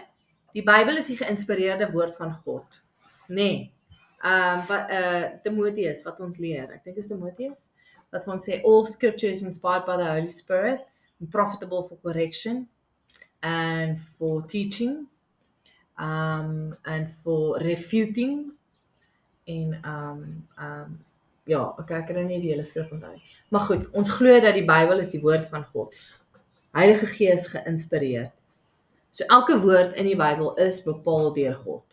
die 0.53 0.63
Bybel 0.63 0.97
is 0.97 1.07
die 1.07 1.17
geïnspireerde 1.17 1.91
woord 1.93 2.17
van 2.17 2.33
God. 2.33 2.83
Nê. 3.29 3.35
Nee. 3.35 3.73
Ehm 4.23 4.67
wat 4.69 4.91
uh 4.91 5.25
Timoteus 5.43 6.03
wat 6.03 6.21
ons 6.21 6.39
leer. 6.39 6.71
Ek 6.75 6.85
dink 6.85 6.97
is 6.97 7.07
Timoteus 7.07 7.71
wat 8.11 8.25
vir 8.25 8.33
ons 8.35 8.45
sê 8.49 8.61
all 8.67 8.85
scripture 8.87 9.31
is 9.31 9.43
inspired 9.43 9.87
by 9.87 9.97
the 9.97 10.11
Holy 10.11 10.29
Spirit 10.29 10.83
and 11.21 11.31
profitable 11.31 11.87
for 11.87 11.97
correction 12.03 12.69
and 13.43 13.99
for 14.19 14.43
teaching 14.43 15.07
um 16.01 16.77
and 16.89 17.13
for 17.23 17.61
refuting 17.61 18.53
en 19.45 19.79
um 19.85 20.25
um 20.59 20.99
ja, 21.51 21.63
okay, 21.79 21.99
ek 21.99 22.11
kan 22.11 22.21
nou 22.21 22.27
nie 22.29 22.39
die 22.43 22.53
hele 22.53 22.65
skrif 22.67 22.91
onthou 22.95 23.11
nie. 23.11 23.37
Maar 23.51 23.65
goed, 23.67 23.87
ons 23.97 24.11
glo 24.15 24.37
dat 24.43 24.55
die 24.55 24.67
Bybel 24.69 25.03
is 25.03 25.11
die 25.15 25.23
woord 25.23 25.49
van 25.51 25.65
God. 25.73 25.97
Heilige 26.77 27.09
Gees 27.11 27.49
geïnspireerd. 27.51 28.35
So 29.11 29.27
elke 29.35 29.57
woord 29.65 29.97
in 29.99 30.07
die 30.07 30.19
Bybel 30.19 30.53
is 30.63 30.79
bepaal 30.85 31.33
deur 31.35 31.57
God. 31.65 31.87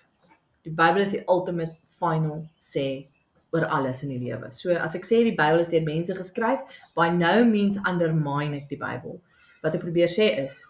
Die 0.68 0.74
Bybel 0.74 1.02
is 1.08 1.16
die 1.16 1.24
ultimate 1.26 1.74
final 1.98 2.44
sê 2.62 3.08
oor 3.56 3.66
alles 3.74 4.04
in 4.06 4.12
die 4.14 4.20
lewe. 4.22 4.52
So 4.54 4.76
as 4.76 4.94
ek 5.00 5.08
sê 5.08 5.24
die 5.26 5.34
Bybel 5.38 5.64
is 5.64 5.72
deur 5.74 5.86
mense 5.88 6.14
geskryf, 6.14 6.78
by 6.98 7.10
no 7.16 7.34
means 7.48 7.80
undermine 7.82 8.60
ek 8.60 8.68
die 8.70 8.80
Bybel. 8.82 9.18
Wat 9.64 9.74
ek 9.74 9.82
probeer 9.82 10.12
sê 10.12 10.30
is 10.44 10.62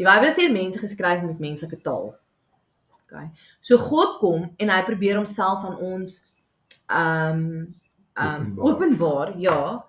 die 0.00 0.08
Bybel 0.08 0.32
is 0.32 0.40
deur 0.40 0.50
mense 0.56 0.82
geskryf 0.82 1.22
met 1.22 1.42
menslike 1.42 1.78
taal. 1.84 2.16
Okay. 3.10 3.26
So 3.60 3.76
God 3.78 4.18
kom 4.20 4.54
en 4.58 4.68
hy 4.70 4.82
probeer 4.86 5.16
homself 5.18 5.64
aan 5.66 5.76
ons 5.76 6.24
um 6.88 7.40
um 8.14 8.58
Openbaar. 8.58 8.64
openbaar, 8.68 9.38
ja, 9.38 9.84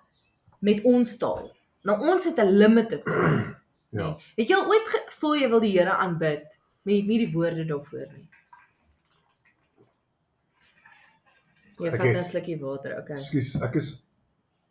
met 0.60 0.82
ons 0.84 1.16
taal. 1.16 1.52
Nou 1.84 2.00
ons 2.10 2.24
het 2.24 2.38
'n 2.38 2.50
limited 2.58 3.04
taal. 3.04 3.44
Ja. 3.92 4.06
Nee. 4.08 4.16
Het 4.36 4.48
jy 4.48 4.54
al 4.56 4.68
ooit 4.72 4.86
gevoel 4.88 5.34
jy 5.36 5.48
wil 5.48 5.60
die 5.60 5.72
Here 5.78 5.90
aanbid, 6.00 6.44
maar 6.82 6.92
jy 6.94 7.00
het 7.00 7.06
nie 7.08 7.18
die 7.26 7.32
woorde 7.34 7.64
daarvoor 7.68 8.06
nie? 8.16 8.28
Jy 11.82 11.88
Ek 11.90 11.96
vat 12.00 12.16
'n 12.16 12.24
slukkie 12.24 12.56
water, 12.60 12.94
okay. 13.00 13.16
Ekskuus, 13.16 13.50
ek 13.62 13.74
is 13.76 13.88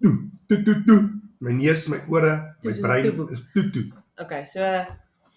toe, 0.01 0.13
toe, 0.48 0.63
toe, 0.63 0.84
toe. 0.88 1.00
My 1.39 1.51
neus, 1.51 1.88
my 1.89 2.00
ore, 2.10 2.55
Toe 2.62 2.70
my 2.70 2.74
soos 2.74 2.81
brein 2.81 3.03
toeboek. 3.05 3.29
is 3.31 3.41
toe, 3.53 3.70
toe. 3.70 3.86
Okay, 4.22 4.43
so 4.46 4.60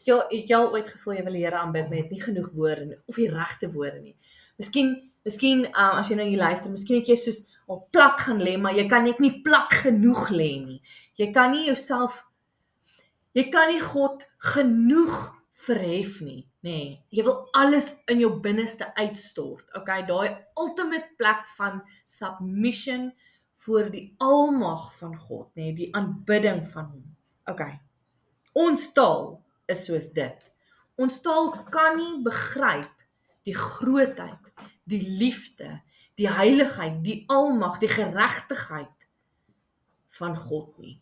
jy 0.09 0.21
het 0.31 0.53
jy 0.53 0.61
ooit 0.61 0.89
gevoel 0.91 1.19
jy 1.19 1.25
wil 1.25 1.39
die 1.39 1.47
Here 1.47 1.61
aanbid, 1.61 1.89
maar 1.89 1.99
jy 1.99 2.05
het 2.05 2.15
nie 2.15 2.23
genoeg 2.23 2.53
woorde 2.55 2.87
nie 2.91 3.01
of 3.09 3.19
die 3.21 3.31
regte 3.33 3.71
woorde 3.73 4.01
nie. 4.01 4.17
Miskien 4.61 4.95
miskien 5.25 5.65
uh, 5.71 5.99
as 6.01 6.11
jy 6.13 6.19
nou 6.19 6.27
hier 6.29 6.43
luister, 6.43 6.69
miskien 6.71 7.01
het 7.01 7.09
jy 7.09 7.17
soos 7.17 7.45
al 7.73 7.81
plat 7.95 8.21
gaan 8.21 8.43
lê, 8.45 8.59
maar 8.61 8.77
jy 8.77 8.85
kan 8.91 9.07
net 9.09 9.23
nie 9.25 9.39
plat 9.47 9.73
genoeg 9.73 10.29
lê 10.35 10.51
nie. 10.61 10.81
Jy 11.17 11.31
kan 11.33 11.55
nie 11.55 11.65
jouself 11.71 12.21
Jy 13.35 13.49
kan 13.51 13.73
nie 13.73 13.81
God 13.83 14.23
genoeg 14.53 15.15
verhef 15.65 16.21
nie, 16.23 16.45
nê. 16.63 16.71
Nee, 16.71 16.91
jy 17.11 17.25
wil 17.27 17.41
alles 17.59 17.91
in 18.13 18.21
jou 18.23 18.31
binneste 18.45 18.87
uitstort. 18.95 19.65
Okay, 19.75 20.05
daai 20.07 20.37
ultimate 20.61 21.17
plek 21.19 21.43
van 21.57 21.81
submission 22.07 23.09
voor 23.65 23.89
die 23.91 24.07
almag 24.23 24.87
van 25.01 25.17
God, 25.19 25.49
nê, 25.57 25.73
nee, 25.73 25.75
die 25.81 25.89
aanbidding 25.97 26.63
van 26.71 26.93
hom. 26.93 27.11
Okay. 27.51 27.75
Ons 28.55 28.87
taal 28.95 29.33
is 29.71 29.85
soos 29.87 30.11
dit. 30.17 30.51
Ons 31.01 31.21
taal 31.25 31.51
kan 31.75 31.97
nie 31.99 32.23
begryp 32.25 32.91
die 33.45 33.55
grootheid, 33.57 34.41
die 34.89 35.03
liefde, 35.19 35.81
die 36.17 36.29
heiligheid, 36.31 37.01
die 37.05 37.25
almag, 37.33 37.81
die 37.83 37.91
geregtigheid 37.91 39.09
van 40.19 40.37
God 40.39 40.77
nie. 40.79 41.01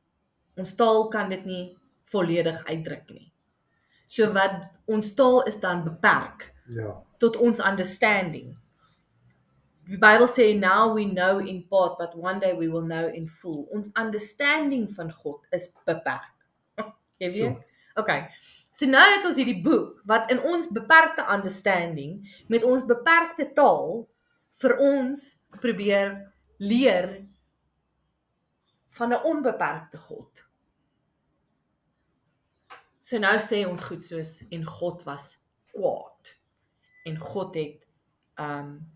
Ons 0.57 0.75
taal 0.77 1.07
kan 1.13 1.31
dit 1.33 1.45
nie 1.49 1.65
volledig 2.13 2.59
uitdruk 2.69 3.11
nie. 3.13 3.29
So 4.09 4.29
wat 4.35 4.67
ons 4.91 5.13
taal 5.17 5.43
is 5.49 5.61
dan 5.61 5.85
beperk 5.85 6.51
Ja. 6.69 7.03
tot 7.19 7.37
ons 7.37 7.59
understanding. 7.61 8.57
Die 9.89 9.99
Bybel 9.99 10.29
sê 10.31 10.53
now 10.59 10.95
we 10.95 11.05
know 11.05 11.39
in 11.41 11.63
part 11.69 11.99
but 11.99 12.15
one 12.15 12.39
day 12.41 12.53
we 12.55 12.69
will 12.69 12.85
know 12.87 13.09
in 13.09 13.29
full. 13.29 13.67
Ons 13.75 13.91
understanding 13.99 14.89
van 14.95 15.11
God 15.13 15.41
is 15.51 15.73
beperk. 15.87 16.31
Jy 17.21 17.31
weet? 17.31 17.57
So. 17.59 17.72
Okay. 17.95 18.27
So 18.73 18.89
nou 18.89 19.05
het 19.05 19.27
ons 19.29 19.37
hierdie 19.37 19.61
boek 19.63 20.01
wat 20.09 20.31
in 20.33 20.41
ons 20.49 20.71
beperkte 20.73 21.27
understanding 21.29 22.23
met 22.49 22.65
ons 22.65 22.87
beperkte 22.89 23.51
taal 23.53 24.07
vir 24.63 24.77
ons 24.81 25.27
probeer 25.61 26.15
leer 26.57 27.27
van 28.97 29.13
'n 29.13 29.25
onbeperkte 29.25 29.99
God. 29.99 30.45
So 33.01 33.19
nou 33.19 33.37
sê 33.39 33.67
ons 33.69 33.83
goed 33.83 34.03
soos 34.03 34.41
en 34.51 34.65
God 34.65 35.03
was 35.05 35.39
kwaad. 35.73 36.37
En 37.05 37.19
God 37.19 37.55
het 37.55 37.87
ehm 38.39 38.59
um, 38.59 38.91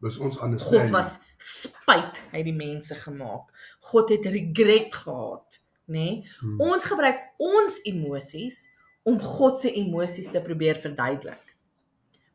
Dis 0.00 0.16
ons 0.18 0.36
God 0.36 0.44
understanding. 0.44 0.90
was 0.90 1.18
spyt 1.36 2.20
hy 2.30 2.38
het 2.40 2.44
die 2.44 2.56
mense 2.56 2.94
gemaak. 2.94 3.50
God 3.80 4.08
het 4.08 4.24
regret 4.32 4.94
gehad, 4.94 5.60
nê? 5.90 6.06
Nee? 6.22 6.34
Hmm. 6.40 6.60
Ons 6.70 6.86
gebruik 6.88 7.20
ons 7.42 7.80
emosies 7.90 8.62
om 9.08 9.18
God 9.20 9.60
se 9.60 9.72
emosies 9.80 10.30
te 10.32 10.42
probeer 10.44 10.78
verduidelik. 10.80 11.56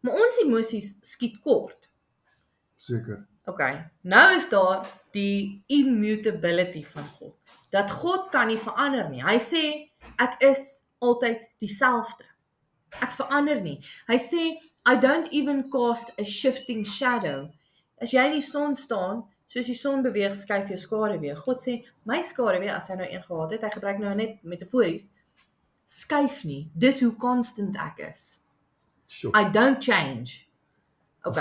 Maar 0.06 0.20
ons 0.22 0.42
emosies 0.44 0.98
skiet 1.02 1.40
kort. 1.42 1.90
seker. 2.78 3.26
OK. 3.46 3.62
Nou 4.02 4.36
is 4.36 4.50
daar 4.50 4.86
die 5.14 5.64
immutability 5.68 6.84
van 6.86 7.08
God. 7.18 7.34
Dat 7.70 7.92
God 7.92 8.30
kan 8.30 8.48
nie 8.48 8.60
verander 8.62 9.10
nie. 9.10 9.24
Hy 9.26 9.38
sê 9.42 9.64
ek 10.22 10.38
is 10.46 10.64
altyd 11.02 11.44
dieselfde. 11.62 12.26
Ek 13.02 13.14
verander 13.18 13.62
nie. 13.62 13.78
Hy 14.10 14.18
sê 14.22 14.44
I 14.86 14.96
don't 15.02 15.32
even 15.34 15.66
cast 15.74 16.14
a 16.22 16.26
shifting 16.26 16.86
shadow. 16.86 17.48
As 18.02 18.14
jy 18.14 18.26
in 18.30 18.38
die 18.38 18.46
son 18.46 18.76
staan, 18.78 19.24
soos 19.56 19.70
die 19.72 19.76
son 19.80 20.02
beweeg, 20.04 20.34
skuif 20.36 20.68
jou 20.68 20.78
skaduwee. 20.82 21.36
God 21.46 21.62
sê 21.64 21.78
my 22.10 22.20
skaduwee 22.28 22.72
as 22.76 22.90
hy 22.92 22.98
nou 23.00 23.08
een 23.08 23.24
gehad 23.24 23.54
het, 23.56 23.62
hy 23.64 23.70
gebruik 23.78 24.02
nou 24.04 24.12
net 24.20 24.42
metafories, 24.44 25.08
skuif 25.88 26.42
nie. 26.44 26.66
Dis 26.76 27.00
hoe 27.06 27.14
constant 27.16 27.78
ek 27.80 28.02
is. 28.10 28.26
Sjoe. 29.08 29.32
I 29.38 29.46
don't 29.54 29.80
change. 29.84 30.42
OK. 31.26 31.40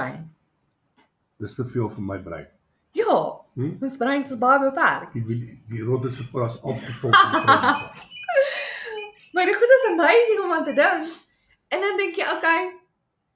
Dis 1.43 1.57
te 1.59 1.65
veel 1.67 1.89
vir 1.91 2.05
my 2.13 2.19
brein. 2.23 2.47
Ja, 2.95 3.41
Hm? 3.55 3.77
ons 3.83 3.97
brein 3.99 4.23
is 4.23 4.33
baie 4.39 4.59
beperk. 4.63 5.13
Die 5.15 5.23
wil- 5.27 5.59
die 5.71 5.83
rodder 5.87 6.13
se 6.15 6.25
pas 6.31 6.57
afgevul 6.63 7.11
die. 7.11 7.59
Maar 9.35 9.47
dit 9.51 9.57
goed 9.57 9.73
is 9.79 9.87
amazing 9.91 10.41
om 10.45 10.53
aan 10.53 10.65
te 10.65 10.73
dink. 10.73 11.07
En 11.69 11.81
dan 11.81 11.97
dink 11.97 12.15
jy, 12.15 12.27
okay, 12.37 12.69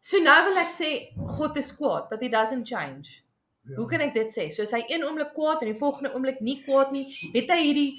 so 0.01 0.21
nou 0.23 0.37
wil 0.47 0.61
ek 0.63 0.71
sê 0.71 0.91
God 1.39 1.57
is 1.59 1.73
kwaad, 1.75 2.07
but 2.11 2.21
he 2.23 2.29
doesn't 2.31 2.67
change. 2.71 3.19
Ja. 3.69 3.77
Hoe 3.77 3.87
kan 3.89 4.01
ek 4.01 4.15
dit 4.15 4.33
sê? 4.33 4.49
So 4.55 4.63
as 4.63 4.73
hy 4.73 4.83
een 4.89 5.05
oomblik 5.05 5.35
kwaad 5.37 5.63
en 5.63 5.73
die 5.73 5.79
volgende 5.79 6.15
oomblik 6.15 6.41
nie 6.41 6.59
kwaad 6.65 6.93
nie, 6.95 7.07
het 7.35 7.51
hy 7.53 7.61
hierdie 7.63 7.91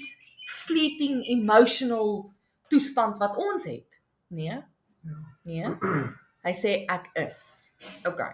fleeting 0.50 1.22
emotional 1.30 2.30
toestand 2.70 3.18
wat 3.22 3.36
ons 3.38 3.66
het. 3.70 4.00
Nee? 4.34 4.58
Ja. 5.06 5.20
Nee. 5.44 5.74
Hy 6.46 6.52
sê 6.56 6.76
ek 6.88 7.10
is. 7.20 7.40
Okay. 8.08 8.32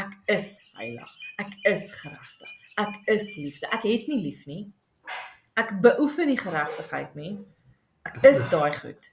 Ek 0.00 0.12
is 0.30 0.54
heilig. 0.78 1.16
Ek 1.42 1.56
is 1.68 1.88
geregtig. 1.98 2.52
Ek 2.80 2.94
is 3.10 3.32
liefde. 3.36 3.68
Ek 3.74 3.84
het 3.84 4.06
nie 4.08 4.20
lief 4.22 4.44
nie. 4.48 4.62
Ek 5.58 5.74
beoefen 5.84 6.30
nie 6.30 6.38
geregtigheid 6.40 7.16
nie. 7.18 7.32
Ek 8.08 8.22
is 8.30 8.46
daai 8.52 8.72
goed. 8.78 9.10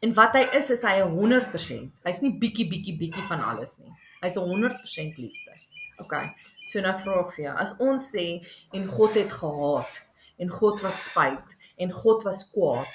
En 0.00 0.14
wat 0.16 0.36
hy 0.38 0.44
is 0.56 0.70
is 0.70 0.84
hy 0.86 1.02
'n 1.02 1.12
100%. 1.18 1.90
Hy's 2.06 2.22
nie 2.22 2.32
bietjie 2.38 2.68
bietjie 2.70 2.96
bietjie 2.96 3.24
van 3.28 3.42
alles 3.42 3.78
nie. 3.82 3.92
Hy's 4.22 4.36
'n 4.36 4.46
100% 4.46 5.18
liefde. 5.18 5.58
Okay. 5.98 6.30
So 6.66 6.80
nou 6.80 6.92
vra 7.02 7.20
ek 7.26 7.32
vir 7.36 7.44
jou, 7.44 7.54
as 7.58 7.74
ons 7.80 8.10
sê 8.14 8.26
en 8.72 8.86
God 8.86 9.14
het 9.14 9.32
gehaat 9.32 10.02
en 10.38 10.48
God 10.48 10.80
was 10.82 11.04
spyt 11.10 11.56
en 11.78 11.90
God 11.92 12.24
was 12.24 12.44
kwaad, 12.50 12.86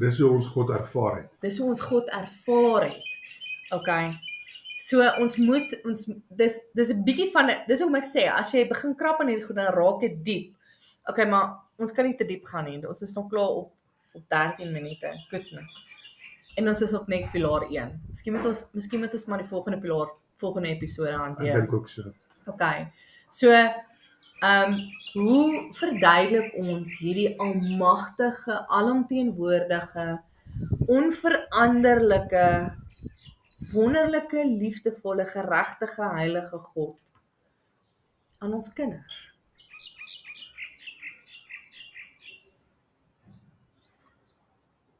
Dis 0.00 0.18
hoe 0.18 0.30
ons 0.34 0.46
God 0.50 0.70
ervaar 0.74 1.16
het. 1.20 1.28
dis 1.40 1.58
hoe 1.58 1.68
ons 1.70 1.80
God 1.80 2.08
ervaar 2.10 2.88
het. 2.88 3.12
Okay. 3.70 4.16
So 4.82 5.02
ons 5.22 5.36
moet 5.38 5.76
ons 5.86 6.08
dis 6.36 6.56
dis 6.74 6.90
'n 6.90 7.04
bietjie 7.04 7.30
van 7.32 7.50
dis 7.68 7.80
hoe 7.80 7.96
ek 7.96 8.04
sê 8.04 8.26
as 8.28 8.52
jy 8.52 8.66
begin 8.68 8.94
krap 8.96 9.20
aan 9.20 9.28
hierdie 9.28 9.46
goed 9.46 9.56
dan 9.56 9.72
raak 9.74 10.00
dit 10.00 10.24
diep. 10.24 10.54
Okay, 11.08 11.24
maar 11.24 11.54
ons 11.78 11.92
kan 11.92 12.04
nie 12.04 12.16
te 12.16 12.24
diep 12.24 12.44
gaan 12.44 12.64
nie. 12.64 12.86
Ons 12.86 13.02
is 13.02 13.14
nog 13.14 13.30
klaar 13.30 13.48
op 13.48 13.72
op 14.14 14.22
13 14.28 14.72
minute. 14.72 15.12
Goodness. 15.30 15.84
En 16.56 16.68
ons 16.68 16.80
is 16.80 16.94
op 16.94 17.06
net 17.08 17.30
pilaar 17.32 17.68
1. 17.70 18.00
Miskien 18.08 18.32
moet 18.34 18.46
ons 18.46 18.66
miskien 18.72 19.00
moet 19.00 19.12
ons 19.12 19.24
maar 19.26 19.38
die 19.38 19.48
volgende 19.48 19.78
pilaar 19.78 20.08
volgende 20.36 20.68
episode 20.68 21.12
Ek 21.12 21.16
hanteer. 21.16 21.60
dink 21.60 21.72
ook 21.72 21.88
so. 21.88 22.12
Okay. 22.46 22.92
So, 23.30 23.50
ehm 23.50 24.72
um, 24.72 24.80
hoe 25.16 25.72
verduidelik 25.72 26.52
ons 26.60 26.98
hierdie 27.00 27.38
almagtige, 27.40 28.58
alomteenwoordige, 28.68 30.20
onveranderlike, 30.86 32.72
wonderlike, 33.72 34.44
liefdevolle, 34.44 35.24
geregtige, 35.26 36.10
heilige 36.18 36.58
God 36.58 36.98
aan 38.38 38.52
ons 38.54 38.72
kinders? 38.72 39.22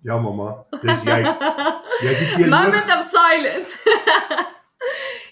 Ja 0.07 0.21
mamma, 0.23 0.53
dis 0.83 1.03
jy. 1.03 1.19
Jy's 2.01 2.19
die 2.21 2.29
teenoor. 2.37 2.53
Moment 2.57 2.93
of 2.95 3.09
silence. 3.11 3.75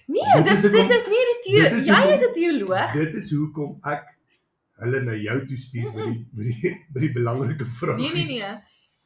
nee, 0.06 0.22
Dit 0.34 0.44
dit 0.44 0.52
is 0.52 0.64
is 0.64 0.70
dit 0.70 0.80
hoekom- 0.80 0.96
is 0.96 1.06
nie 1.06 1.24
die 1.44 1.62
dit 1.62 1.72
is 1.72 1.86
Jy 1.86 1.94
hoekom- 1.94 2.12
is 2.12 2.20
'n 2.28 2.32
teoloog. 2.34 2.92
Dit 2.92 3.14
is 3.14 3.30
hoekom 3.32 3.78
ek 3.82 4.04
hulle 4.82 5.00
na 5.00 5.12
jou 5.14 5.46
toe 5.46 5.56
stuur 5.56 5.92
met 5.94 6.04
die 6.04 6.26
met 6.32 6.46
die 6.46 6.70
met 6.94 7.00
die 7.02 7.12
belangrike 7.12 7.66
vrae. 7.66 7.96
Nee 7.96 8.12
nee 8.12 8.24
nee. 8.26 8.54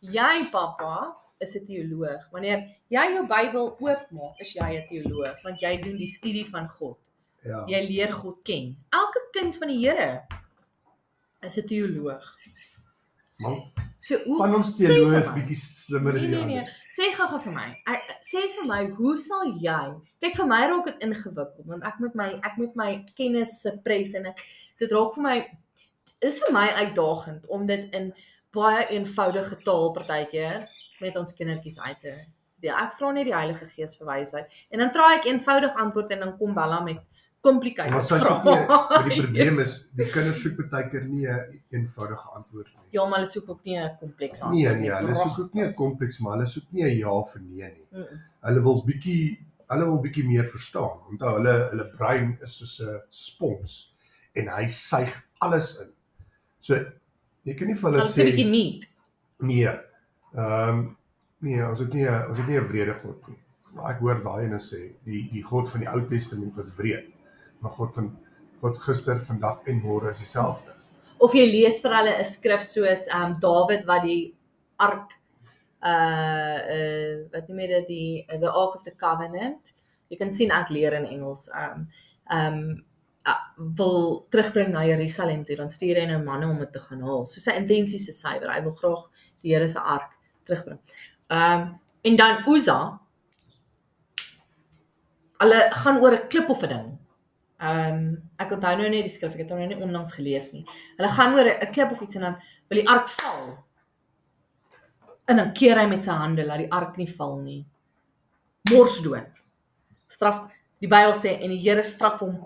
Jy 0.01 0.49
pappa 0.51 1.17
is 1.41 1.55
'n 1.57 1.65
teoloog. 1.67 2.29
Wanneer 2.31 2.59
jy 2.89 3.05
jou 3.15 3.27
Bybel 3.27 3.77
oopmaak, 3.81 4.39
is 4.41 4.53
jy 4.55 4.71
'n 4.79 4.87
teoloog 4.89 5.43
want 5.43 5.61
jy 5.61 5.81
doen 5.83 5.97
die 5.97 6.07
studie 6.07 6.47
van 6.47 6.69
God. 6.69 6.99
Ja. 7.45 7.65
Jy 7.67 7.87
leer 7.89 8.13
God 8.13 8.39
ken. 8.43 8.77
Elke 8.91 9.21
kind 9.33 9.57
van 9.57 9.69
die 9.69 9.87
Here 9.89 10.23
is 11.43 11.57
'n 11.59 11.67
teoloog. 11.67 12.25
Man, 13.39 13.63
So 14.09 14.17
hoe 14.25 14.37
van 14.41 14.55
ons 14.57 14.71
teoloë 14.79 15.19
is 15.19 15.29
bietjie 15.35 15.57
slimmer 15.59 16.17
as 16.17 16.23
Nee 16.23 16.31
die 16.31 16.37
nee 16.37 16.47
nee. 16.49 16.61
ander. 16.63 16.77
Sê 16.95 17.11
gou-gou 17.13 17.41
vir 17.45 17.55
my. 17.55 17.67
Ek, 17.93 18.13
sê 18.25 18.45
vir 18.55 18.65
my, 18.71 18.79
hoe 18.97 19.15
sal 19.21 19.51
jy? 19.63 19.83
Kyk 20.25 20.39
vir 20.39 20.49
my 20.49 20.61
raak 20.71 20.89
dit 20.89 21.05
ingewikkeld 21.07 21.69
want 21.69 21.85
ek 21.87 21.99
moet 22.03 22.17
my 22.19 22.29
ek 22.49 22.57
moet 22.61 22.79
my 22.81 22.89
kennis 23.19 23.59
suppress 23.61 24.17
en 24.19 24.31
ek 24.33 24.41
dit 24.81 24.95
raak 24.97 25.13
vir 25.19 25.27
my 25.27 25.37
is 26.31 26.41
vir 26.43 26.57
my 26.57 26.65
uitdagend 26.81 27.45
om 27.55 27.69
dit 27.69 27.95
in 28.01 28.09
baie 28.57 28.87
eenvoudige 28.97 29.61
taal 29.67 29.93
partykeer 29.99 30.65
met 31.05 31.21
ons 31.21 31.37
kindertjies 31.37 31.79
uit 31.85 32.01
te 32.03 32.17
deel. 32.65 32.75
Ek 32.75 32.97
vra 32.97 33.13
net 33.15 33.29
die 33.29 33.37
Heilige 33.37 33.69
Gees 33.75 33.99
vir 34.01 34.09
wysheid 34.15 34.59
en 34.73 34.83
dan 34.83 34.95
traai 34.97 35.19
ek 35.19 35.29
eenvoudig 35.31 35.77
antwoord 35.85 36.17
en 36.17 36.27
dan 36.27 36.35
kom 36.41 36.57
Bella 36.57 36.81
met 36.87 37.05
complicated 37.41 37.93
Maar 37.93 38.03
sy 38.03 38.19
soek 38.19 38.45
nie, 38.45 38.55
maar 38.69 39.09
die 39.09 39.21
probleem 39.23 39.59
is 39.63 39.75
die 39.97 40.07
kinders 40.13 40.41
soek 40.43 40.71
baie 40.71 40.89
keer 40.91 41.05
nie 41.05 41.27
'n 41.27 41.61
eenvoudige 41.71 42.29
antwoord 42.35 42.67
nie. 42.67 42.87
Ja, 42.91 43.05
maar 43.07 43.19
hulle 43.21 43.31
soek 43.31 43.49
ook 43.49 43.65
nie 43.65 43.77
'n 43.79 43.97
kompleks 44.01 44.41
antwoord 44.41 44.55
Nee 44.55 44.75
nee, 44.81 44.91
hulle 44.95 45.15
soek 45.15 45.39
ook 45.39 45.55
nie 45.55 45.65
'n 45.65 45.75
kompleks 45.75 46.19
maar 46.19 46.33
hulle 46.37 46.47
soek 46.47 46.73
nie 46.73 46.85
'n 46.85 46.97
ja 46.99 47.11
of 47.11 47.35
'n 47.37 47.47
nee 47.55 47.71
nie. 47.71 48.07
Hulle 48.41 48.63
wil 48.63 48.83
bietjie 48.85 49.39
hulle 49.69 49.85
wil 49.85 50.01
bietjie 50.01 50.25
meer 50.25 50.47
verstaan. 50.47 50.99
Onthou 51.11 51.35
hulle 51.37 51.69
hulle 51.71 51.87
brein 51.97 52.39
is 52.43 52.57
soos 52.59 52.81
'n 52.81 53.01
spons 53.09 53.95
en 54.35 54.49
hy 54.49 54.67
suig 54.67 55.13
alles 55.39 55.81
in. 55.81 55.91
So 56.59 56.75
jy 57.45 57.55
kan 57.55 57.67
nie 57.69 57.75
vir 57.75 57.91
hulle 57.91 58.03
sê 58.03 58.23
'n 58.23 58.31
bietjie 58.31 58.51
meat. 58.51 58.89
nee. 59.41 59.79
Ehm 60.35 60.97
nee, 61.41 61.63
ons 61.69 61.79
het 61.79 61.93
nie 61.95 62.05
'n 62.09 62.29
ons 62.29 62.39
het 62.39 62.47
nie 62.49 62.59
'n 62.59 62.69
wrede 62.69 62.95
God 62.95 63.29
nie. 63.29 63.39
Maar 63.75 63.93
ek 63.95 64.01
hoor 64.01 64.23
daai 64.25 64.45
ene 64.45 64.59
sê 64.59 64.81
die 65.05 65.29
die 65.33 65.43
God 65.43 65.71
van 65.71 65.81
die 65.81 65.89
Ou 65.89 66.07
Testament 66.09 66.57
was 66.57 66.75
wreed. 66.77 67.13
Maar 67.61 67.71
God 67.71 67.95
van 67.95 68.17
God 68.61 68.79
gister, 68.79 69.21
vandag 69.21 69.67
en 69.67 69.81
môre 69.83 70.11
is 70.11 70.19
dieselfde. 70.19 70.79
of 71.19 71.35
jy 71.35 71.47
lees 71.51 71.81
vir 71.83 71.95
hulle 71.99 72.13
'n 72.19 72.25
skrif 72.25 72.63
soos 72.63 73.07
ehm 73.09 73.25
um, 73.25 73.39
Dawid 73.43 73.87
wat 73.87 74.03
die 74.03 74.35
ark 74.79 75.15
uh 75.83 76.59
uh 76.75 77.15
wat 77.33 77.49
noem 77.49 77.63
jy 77.63 77.69
dit 77.73 77.89
die 77.89 78.39
the 78.41 78.51
Ark 78.51 78.77
of 78.77 78.85
the 78.85 78.95
Covenant. 78.95 79.73
Jy 80.11 80.19
kan 80.19 80.33
sien 80.33 80.51
ek 80.51 80.71
leer 80.71 80.95
in 80.95 81.07
Engels. 81.07 81.49
Um 81.55 81.89
um 82.31 82.85
uh, 83.27 83.41
wil 83.77 84.27
terugbring 84.31 84.71
na 84.73 84.87
Jerusalem 84.87 85.45
toe, 85.45 85.57
dan 85.57 85.71
stuur 85.71 86.01
hy 86.01 86.07
nou 86.07 86.23
manne 86.25 86.49
om 86.49 86.59
dit 86.59 86.73
te 86.73 86.81
gaan 86.81 87.03
haal. 87.03 87.27
So 87.27 87.41
sy 87.41 87.57
intensies 87.59 88.09
is 88.09 88.21
suiwer. 88.21 88.53
Hy 88.53 88.63
wil 88.63 88.73
graag 88.79 89.05
die 89.43 89.53
Here 89.55 89.69
se 89.69 89.81
ark 89.81 90.15
terugbring. 90.47 90.81
Um 91.31 91.79
en 92.03 92.17
dan 92.17 92.45
Uza 92.47 92.79
hulle 95.39 95.61
gaan 95.83 96.01
oor 96.03 96.15
'n 96.15 96.29
klip 96.29 96.51
of 96.51 96.63
'n 96.63 96.69
ding. 96.69 96.99
Ehm 97.59 97.95
um, 97.95 98.03
ek 98.39 98.53
onthou 98.55 98.77
nou 98.79 98.89
net 98.91 99.07
die 99.09 99.11
skrif, 99.11 99.33
ek 99.35 99.43
het 99.43 99.51
hom 99.51 99.59
nou 99.59 99.67
nie 99.67 99.83
onlangs 99.83 100.13
gelees 100.15 100.53
nie. 100.55 100.63
Hulle 100.99 101.09
gaan 101.11 101.35
oor 101.35 101.49
'n 101.49 101.73
klip 101.73 101.91
of 101.91 102.01
iets 102.01 102.15
en 102.15 102.23
dan 102.23 102.37
wil 102.69 102.79
die 102.79 102.89
ark 102.89 103.09
val. 103.09 103.59
En 105.27 105.37
dan 105.37 105.53
keer 105.53 105.79
hy 105.79 105.87
met 105.87 106.05
sy 106.05 106.11
hande 106.11 106.47
laat 106.47 106.59
die 106.59 106.73
ark 106.73 106.97
nie 106.97 107.11
val 107.17 107.37
nie. 107.39 107.67
Morsdood. 108.71 109.43
Straf 110.09 110.47
die 110.79 110.89
Bybel 110.89 111.15
sê 111.15 111.35
en 111.43 111.51
die 111.51 111.59
Here 111.59 111.83
straf 111.83 112.21
hom 112.21 112.39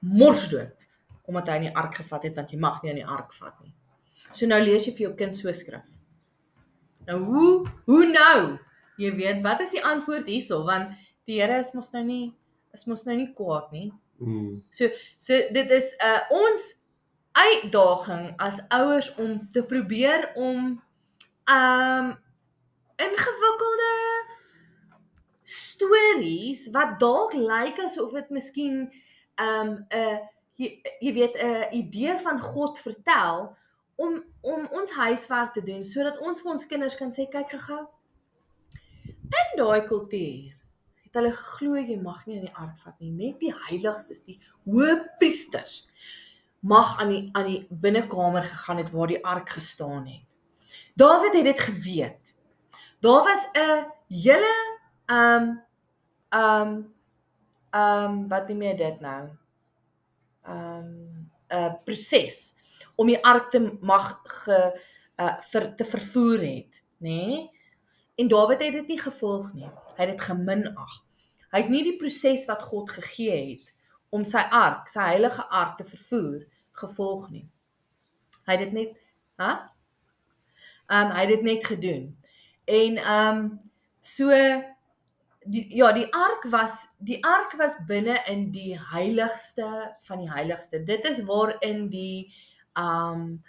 morsdood 0.00 0.86
omdat 1.24 1.48
hy 1.48 1.56
in 1.56 1.66
die 1.68 1.76
ark 1.76 1.94
gevat 1.94 2.22
het 2.28 2.36
want 2.36 2.52
jy 2.52 2.58
mag 2.60 2.82
nie 2.82 2.90
in 2.90 3.00
die 3.00 3.10
ark 3.16 3.32
vat 3.32 3.56
nie. 3.64 3.74
So 4.32 4.46
nou 4.46 4.60
lees 4.62 4.86
jy 4.86 4.92
vir 4.92 5.06
jou 5.08 5.14
kind 5.18 5.36
so 5.36 5.52
skrif. 5.52 5.86
Nou 7.08 7.18
hoe 7.24 7.66
hoe 7.88 8.06
nou? 8.12 8.58
Jy 9.00 9.10
weet 9.16 9.42
wat 9.42 9.60
is 9.60 9.74
die 9.74 9.82
antwoord 9.84 10.30
hierso 10.30 10.62
want 10.64 10.94
die 11.26 11.40
Here 11.40 11.58
is 11.58 11.72
mos 11.74 11.90
nou 11.92 12.04
nie 12.04 12.34
is 12.74 12.86
mos 12.86 13.04
nou 13.08 13.16
nie 13.16 13.32
kwaad 13.34 13.72
nie. 13.72 13.90
Mm. 14.18 14.62
So 14.70 14.88
so 15.16 15.32
dit 15.52 15.70
is 15.70 15.96
'n 15.96 16.06
uh, 16.06 16.20
ons 16.30 16.82
uitdaging 17.32 18.36
as 18.36 18.62
ouers 18.68 19.14
om 19.14 19.48
te 19.50 19.64
probeer 19.64 20.32
om 20.34 20.82
um 21.44 22.06
ingewikkelde 22.96 23.94
stories 25.42 26.70
wat 26.70 27.00
dalk 27.00 27.32
lyk 27.32 27.78
asof 27.82 28.12
dit 28.12 28.30
miskien 28.30 28.76
um 29.40 29.86
'n 29.90 30.20
jy, 30.54 30.70
jy 31.00 31.12
weet 31.12 31.34
'n 31.42 31.74
idee 31.74 32.18
van 32.18 32.40
God 32.40 32.78
vertel 32.78 33.56
om 33.96 34.24
om 34.40 34.68
ons 34.70 34.90
huiswerk 34.90 35.52
te 35.52 35.62
doen 35.62 35.84
sodat 35.84 36.18
ons 36.18 36.42
vir 36.42 36.52
ons 36.52 36.66
kinders 36.66 36.96
kan 36.96 37.10
sê 37.10 37.26
kyk 37.30 37.50
gou 37.66 37.82
in 39.42 39.56
daai 39.58 39.82
kultuur 39.90 40.53
hulle 41.18 41.32
geglo 41.32 41.76
jy 41.78 41.96
mag 42.02 42.26
nie 42.26 42.38
in 42.40 42.46
die 42.48 42.54
ark 42.54 42.76
vat 42.82 43.00
nie 43.00 43.12
net 43.12 43.40
die 43.40 43.52
heiligstes 43.66 44.24
die 44.26 44.38
hoëpriesters 44.64 45.84
mag 46.60 46.96
aan 47.00 47.12
die 47.12 47.22
aan 47.34 47.48
die 47.50 47.60
binnekamer 47.70 48.46
gegaan 48.48 48.82
het 48.82 48.92
waar 48.94 49.12
die 49.12 49.24
ark 49.24 49.56
gestaan 49.58 50.06
het 50.06 50.24
Dawid 50.94 51.34
het 51.34 51.44
dit 51.44 51.60
geweet 51.60 52.34
daar 53.04 53.24
was 53.26 53.46
'n 53.52 53.86
hele 54.08 54.54
um 55.06 55.62
um 56.32 56.94
um 57.74 58.28
wat 58.28 58.48
noem 58.48 58.62
jy 58.62 58.74
dit 58.76 59.00
nou 59.00 59.22
um 60.48 61.30
'n 61.50 61.78
proses 61.84 62.54
om 62.96 63.06
die 63.06 63.20
ark 63.24 63.50
te 63.50 63.60
mag 63.80 64.20
ge 64.24 64.58
uh 65.16 65.36
vir 65.50 65.74
te 65.78 65.84
vervoer 65.84 66.40
het, 66.42 66.82
nê? 66.98 67.18
Nee? 67.26 67.50
En 68.14 68.28
Dawid 68.28 68.62
het 68.62 68.72
dit 68.72 68.86
nie 68.86 68.98
gevolg 68.98 69.52
nie. 69.54 69.66
Hy 69.66 70.06
het 70.06 70.10
dit 70.10 70.20
geminag. 70.20 71.03
Hy 71.54 71.62
het 71.62 71.70
nie 71.70 71.84
die 71.86 71.98
proses 72.00 72.48
wat 72.50 72.64
God 72.66 72.90
gegee 72.90 73.36
het 73.52 73.68
om 74.14 74.24
sy 74.26 74.42
ark, 74.50 74.88
sy 74.90 75.04
heilige 75.06 75.44
ark 75.54 75.76
te 75.78 75.86
vervoer 75.86 76.40
gevolg 76.80 77.28
nie. 77.30 77.44
Hy 78.48 78.56
het 78.56 78.62
dit 78.64 78.74
net, 78.74 78.96
hè? 79.38 79.52
Um 80.94 81.14
hy 81.14 81.22
het 81.22 81.30
dit 81.36 81.46
net 81.46 81.66
gedoen. 81.70 82.08
En 82.66 82.98
um 83.14 83.44
so 84.02 84.34
die 85.46 85.64
ja, 85.78 85.92
die 85.94 86.08
ark 86.10 86.48
was 86.50 86.74
die 86.98 87.20
ark 87.24 87.54
was 87.60 87.78
binne 87.86 88.18
in 88.30 88.48
die 88.52 88.74
heiligste 88.90 89.94
van 90.08 90.24
die 90.24 90.30
heiligste. 90.30 90.82
Dit 90.82 91.06
is 91.06 91.22
waarin 91.28 91.86
die 91.92 92.32
um 92.74 93.44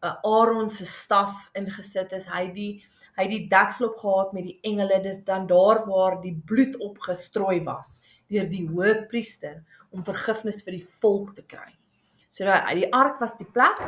Aaron 0.00 0.70
se 0.70 0.86
staf 0.86 1.48
ingesit 1.58 2.12
is. 2.12 2.28
Hy 2.30 2.46
die 2.54 2.70
hy 3.18 3.26
die 3.26 3.40
deksel 3.50 3.88
op 3.88 3.98
gehad 3.98 4.34
met 4.36 4.46
die 4.46 4.58
engele. 4.62 5.00
Dis 5.02 5.24
dan 5.26 5.48
daar 5.50 5.82
waar 5.88 6.20
die 6.22 6.36
bloed 6.46 6.78
opgestrooi 6.84 7.60
was 7.66 7.98
deur 8.28 8.46
die 8.46 8.66
hoëpriester 8.68 9.62
om 9.90 10.04
vergifnis 10.04 10.60
vir 10.62 10.76
die 10.76 10.86
volk 11.00 11.32
te 11.34 11.42
kry. 11.48 11.72
So 12.30 12.44
daai 12.44 12.84
die 12.84 12.90
ark 12.92 13.18
was 13.22 13.38
die 13.40 13.48
plek 13.48 13.80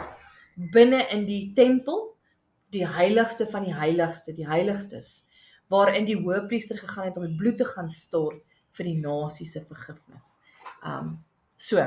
binne 0.75 1.05
in 1.15 1.27
die 1.29 1.53
tempel, 1.57 2.09
die 2.75 2.87
heiligste 2.89 3.47
van 3.51 3.67
die 3.69 3.75
heiligste, 3.77 4.35
die 4.35 4.49
heiligstes 4.49 5.27
waarin 5.71 6.09
die 6.09 6.19
hoëpriester 6.19 6.81
gegaan 6.81 7.13
het 7.13 7.19
om 7.21 7.29
die 7.29 7.39
bloed 7.39 7.61
te 7.61 7.67
gaan 7.69 7.91
stort 7.95 8.43
vir 8.75 8.89
die 8.89 8.99
nasie 8.99 9.47
se 9.47 9.63
vergifnis. 9.63 10.39
Um 10.83 11.21
so. 11.61 11.79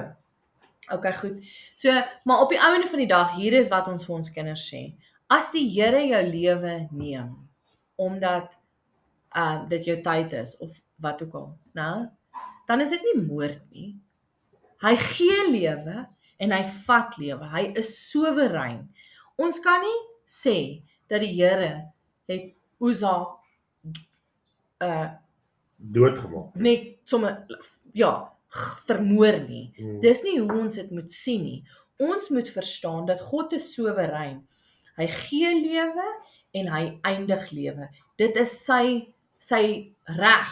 OK, 0.91 1.15
goed. 1.15 1.39
So, 1.75 1.93
maar 2.23 2.41
op 2.43 2.49
die 2.49 2.59
einde 2.59 2.87
van 2.87 2.99
die 2.99 3.07
dag, 3.07 3.35
hier 3.35 3.53
is 3.53 3.69
wat 3.71 3.87
ons 3.87 4.05
vir 4.05 4.15
ons 4.15 4.31
kinders 4.33 4.65
sê. 4.67 4.83
As 5.31 5.51
die 5.55 5.65
Here 5.71 6.01
jou 6.05 6.21
lewe 6.27 6.87
neem 6.91 7.31
omdat 7.95 8.57
um 9.37 9.67
dit 9.69 9.85
jou 9.85 9.95
tyd 10.05 10.33
is 10.33 10.57
of 10.61 10.81
wat 11.01 11.21
ook 11.23 11.33
al, 11.37 11.47
né? 11.77 12.09
Dan 12.67 12.81
is 12.81 12.89
dit 12.89 13.01
nie 13.03 13.21
moord 13.23 13.61
nie. 13.71 13.93
Hy 14.83 14.95
gee 14.99 15.45
lewe 15.51 16.03
en 16.43 16.51
hy 16.51 16.61
vat 16.85 17.17
lewe. 17.21 17.47
Hy 17.53 17.63
is 17.79 17.93
soewerein. 18.11 18.83
Ons 19.39 19.61
kan 19.63 19.81
nie 19.81 19.99
sê 20.29 20.83
dat 21.11 21.23
die 21.23 21.31
Here 21.33 21.93
het 22.29 22.51
Uza 22.83 23.15
uh 24.83 25.09
doodgemaak. 25.77 26.55
net 26.55 26.97
sommer 27.03 27.45
ja, 27.93 28.32
vermoor 28.87 29.39
nie. 29.47 29.71
Mm. 29.77 29.99
Dis 30.03 30.21
nie 30.25 30.37
hoe 30.39 30.59
ons 30.61 30.75
dit 30.77 30.91
moet 30.93 31.13
sien 31.13 31.43
nie. 31.43 31.61
Ons 32.03 32.29
moet 32.33 32.49
verstaan 32.49 33.07
dat 33.09 33.21
God 33.21 33.53
is 33.57 33.71
soewerein. 33.73 34.41
Hy 34.97 35.07
gee 35.09 35.53
lewe 35.57 36.05
en 36.57 36.69
hy 36.73 36.83
eindig 37.09 37.47
lewe. 37.53 37.89
Dit 38.21 38.37
is 38.41 38.53
sy 38.65 39.13
sy 39.43 39.63
reg 40.19 40.51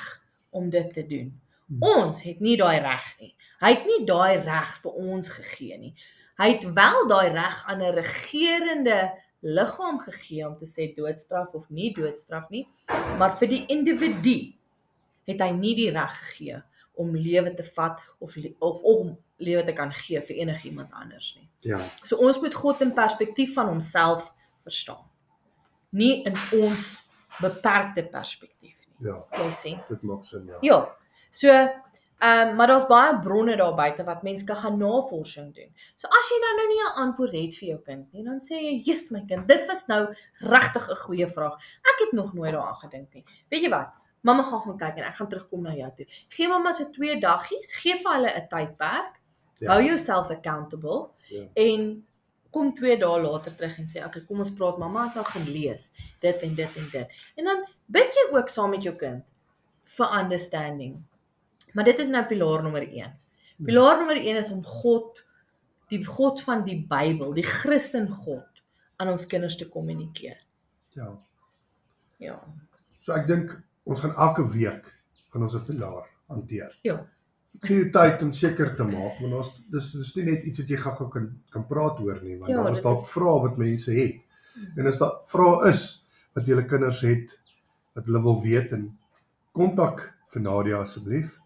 om 0.52 0.70
dit 0.74 0.90
te 0.94 1.04
doen. 1.08 1.30
Hmm. 1.70 1.84
Ons 2.02 2.26
het 2.26 2.42
nie 2.44 2.58
daai 2.60 2.82
reg 2.84 3.06
nie. 3.22 3.30
Hy 3.62 3.70
het 3.72 3.86
nie 3.88 4.02
daai 4.10 4.42
reg 4.44 4.74
vir 4.84 4.98
ons 5.00 5.30
gegee 5.32 5.78
nie. 5.80 5.94
Hy 6.42 6.50
het 6.56 6.66
wel 6.76 7.06
daai 7.08 7.30
reg 7.32 7.62
aan 7.72 7.84
'n 7.86 7.94
regerende 7.96 8.98
liggaam 9.42 10.00
gegee 10.00 10.48
om 10.48 10.58
te 10.58 10.66
sê 10.66 10.90
doodstraf 10.96 11.54
of 11.54 11.70
nie 11.70 11.94
doodstraf 11.94 12.50
nie, 12.50 12.68
maar 13.18 13.38
vir 13.40 13.48
die 13.48 13.66
individu 13.68 14.54
het 15.26 15.40
hy 15.42 15.52
nie 15.52 15.76
die 15.76 15.90
reg 15.90 16.14
gegee 16.20 16.62
om 17.02 17.16
lewe 17.18 17.54
te 17.58 17.66
vat 17.76 18.00
of 18.20 18.38
of 18.60 18.82
om 18.96 19.16
lewe 19.42 19.64
te 19.66 19.74
kan 19.74 19.92
gee 20.04 20.22
vir 20.22 20.36
enigiemand 20.46 20.92
anders 20.94 21.34
nie. 21.40 21.48
Ja. 21.72 21.80
So 22.06 22.18
ons 22.22 22.40
moet 22.42 22.54
God 22.56 22.82
in 22.86 22.94
perspektief 22.94 23.54
van 23.58 23.68
homself 23.74 24.32
verstaan. 24.64 25.06
Nie 25.90 26.22
in 26.30 26.36
ons 26.62 26.92
beperkte 27.42 28.04
perspektief 28.12 28.76
nie. 28.86 29.08
Ja, 29.10 29.18
Jy 29.42 29.52
sien? 29.52 29.80
dit 29.90 30.02
maak 30.06 30.26
sin 30.30 30.46
ja. 30.48 30.58
Ja. 30.62 30.82
So, 31.32 31.50
ehm 31.50 32.50
um, 32.52 32.56
maar 32.56 32.68
daar's 32.70 32.86
baie 32.86 33.16
bronne 33.24 33.56
daar 33.58 33.74
buite 33.76 34.04
wat 34.06 34.22
mense 34.24 34.46
kan 34.46 34.56
gaan 34.62 34.78
navorsing 34.78 35.54
doen. 35.56 35.72
So 35.98 36.08
as 36.08 36.30
jy 36.30 36.38
dan 36.44 36.60
nou 36.60 36.68
nie 36.70 36.82
'n 36.84 37.00
antwoord 37.08 37.32
het 37.34 37.56
vir 37.58 37.68
jou 37.70 37.80
kind 37.82 38.14
nie, 38.14 38.24
dan 38.24 38.40
sê 38.40 38.62
jy, 38.62 38.82
"Jesus 38.86 39.10
my 39.10 39.24
kind, 39.28 39.48
dit 39.48 39.66
was 39.68 39.88
nou 39.88 40.14
regtig 40.40 40.90
'n 40.90 40.96
goeie 41.06 41.28
vraag. 41.28 41.56
Ek 41.82 42.00
het 42.06 42.12
nog 42.14 42.34
nooit 42.34 42.54
daaraan 42.54 42.76
gedink 42.84 43.14
nie." 43.14 43.26
Weet 43.50 43.62
jy 43.64 43.70
wat? 43.70 43.90
Mamma 44.22 44.44
gaan 44.44 44.62
gaan 44.62 44.78
kyk 44.78 44.98
en 44.98 45.04
ek 45.04 45.16
gaan 45.16 45.30
terugkom 45.30 45.64
na 45.66 45.74
jou 45.74 45.90
toe. 45.98 46.06
Gee 46.30 46.48
mamma 46.48 46.72
so 46.74 46.86
2 46.94 47.20
daggies, 47.20 47.72
gee 47.82 47.96
vir 47.98 48.14
hulle 48.14 48.30
'n 48.36 48.48
tydperk. 48.50 49.20
Ja. 49.60 49.74
Hou 49.74 49.82
jouself 49.84 50.30
accountable 50.30 51.10
Ja. 51.30 51.48
en 51.56 52.06
kom 52.52 52.74
2 52.76 52.98
dae 53.00 53.22
later 53.22 53.52
terug 53.56 53.78
en 53.80 53.86
sê, 53.86 54.06
"Oké, 54.06 54.26
kom 54.28 54.40
ons 54.40 54.52
praat. 54.52 54.78
Mamma 54.78 55.06
het 55.06 55.16
nou 55.16 55.26
gelees 55.26 55.94
dit 56.20 56.42
en 56.44 56.56
dit 56.56 56.78
en 56.78 56.90
dit." 56.92 57.08
En 57.38 57.46
dan 57.46 57.66
bid 57.88 58.14
jy 58.14 58.38
ook 58.38 58.50
saam 58.50 58.70
met 58.70 58.84
jou 58.84 58.96
kind 58.96 59.24
vir 59.86 60.08
understanding. 60.20 61.04
Maar 61.74 61.84
dit 61.86 62.00
is 62.00 62.08
nou 62.08 62.24
pilaar 62.26 62.64
nommer 62.64 62.82
1. 62.82 63.14
Pilaar 63.64 63.98
nommer 63.98 64.18
1 64.18 64.38
is 64.38 64.50
om 64.50 64.64
God 64.64 65.24
die 65.90 66.04
God 66.06 66.42
van 66.42 66.64
die 66.64 66.86
Bybel, 66.88 67.34
die 67.34 67.44
Christen 67.44 68.10
God 68.10 68.48
aan 68.98 69.10
ons 69.10 69.26
kinders 69.26 69.58
te 69.58 69.70
kommunikeer. 69.70 70.38
Ja. 70.96 71.14
Ja. 72.20 72.38
So 73.02 73.14
ek 73.14 73.28
dink 73.28 73.64
ons 73.86 74.00
gaan 74.00 74.16
elke 74.16 74.46
week 74.52 74.94
gaan 75.34 75.44
ons 75.44 75.56
'n 75.56 75.66
pilaar 75.66 76.08
hanteer. 76.30 76.78
Ja. 76.84 77.00
Gee 77.62 77.90
tyd 77.92 78.22
om 78.24 78.32
seker 78.34 78.76
te 78.76 78.84
maak 78.84 79.20
want 79.20 79.34
ons 79.34 79.50
dis 79.72 79.92
dis 79.92 80.16
nie 80.16 80.24
net 80.26 80.44
iets 80.44 80.60
wat 80.60 80.70
jy 80.70 80.78
gou-gou 80.78 81.10
kan 81.10 81.26
kan 81.52 81.66
praat 81.68 82.00
oor 82.00 82.20
nie, 82.24 82.38
want 82.40 82.50
Ja, 82.50 82.64
daar 82.64 82.72
is 82.72 82.82
dalk 82.82 82.98
is- 83.00 83.12
vrae 83.12 83.42
wat 83.42 83.58
mense 83.58 83.92
het. 83.92 84.16
En 84.78 84.88
as 84.88 84.98
daar 84.98 85.12
vrae 85.26 85.70
is 85.70 86.08
wat 86.36 86.46
julle 86.46 86.66
kinders 86.66 87.02
het 87.02 87.38
wat 87.96 88.06
hulle 88.06 88.22
wil 88.22 88.42
weet 88.42 88.72
en 88.72 88.98
kontak 89.54 90.14
vir 90.32 90.42
Nadia 90.42 90.78
asseblief. 90.82 91.38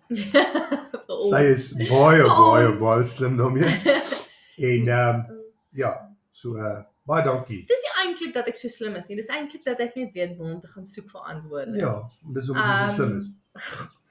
Sy 1.30 1.42
is 1.52 1.74
baie 1.90 2.24
baie 2.24 2.76
baie 2.80 3.04
slim 3.06 3.38
daarmee. 3.38 3.70
En 4.58 4.88
ehm 4.88 5.16
um, 5.16 5.26
ja, 5.74 5.90
so 6.32 6.56
uh, 6.56 6.82
baie 7.06 7.24
dankie. 7.24 7.62
Dis 7.70 7.84
die 7.86 7.94
eintlik 8.04 8.34
dat 8.34 8.48
ek 8.48 8.58
so 8.58 8.68
slim 8.72 8.96
is 9.00 9.08
nie. 9.10 9.16
Dis 9.20 9.30
eintlik 9.30 9.64
dat 9.66 9.80
ek 9.80 9.96
net 9.96 10.14
weet 10.14 10.38
waar 10.38 10.54
om 10.56 10.62
te 10.62 10.68
gaan 10.68 10.86
soek 10.86 11.10
vir 11.12 11.22
antwoorde. 11.36 11.78
Ja, 11.78 11.94
dis 12.34 12.50
om 12.50 12.58
jy 12.58 12.66
so 12.66 12.86
Ehm, 12.86 12.96
slim 12.96 13.18
is. 13.18 13.32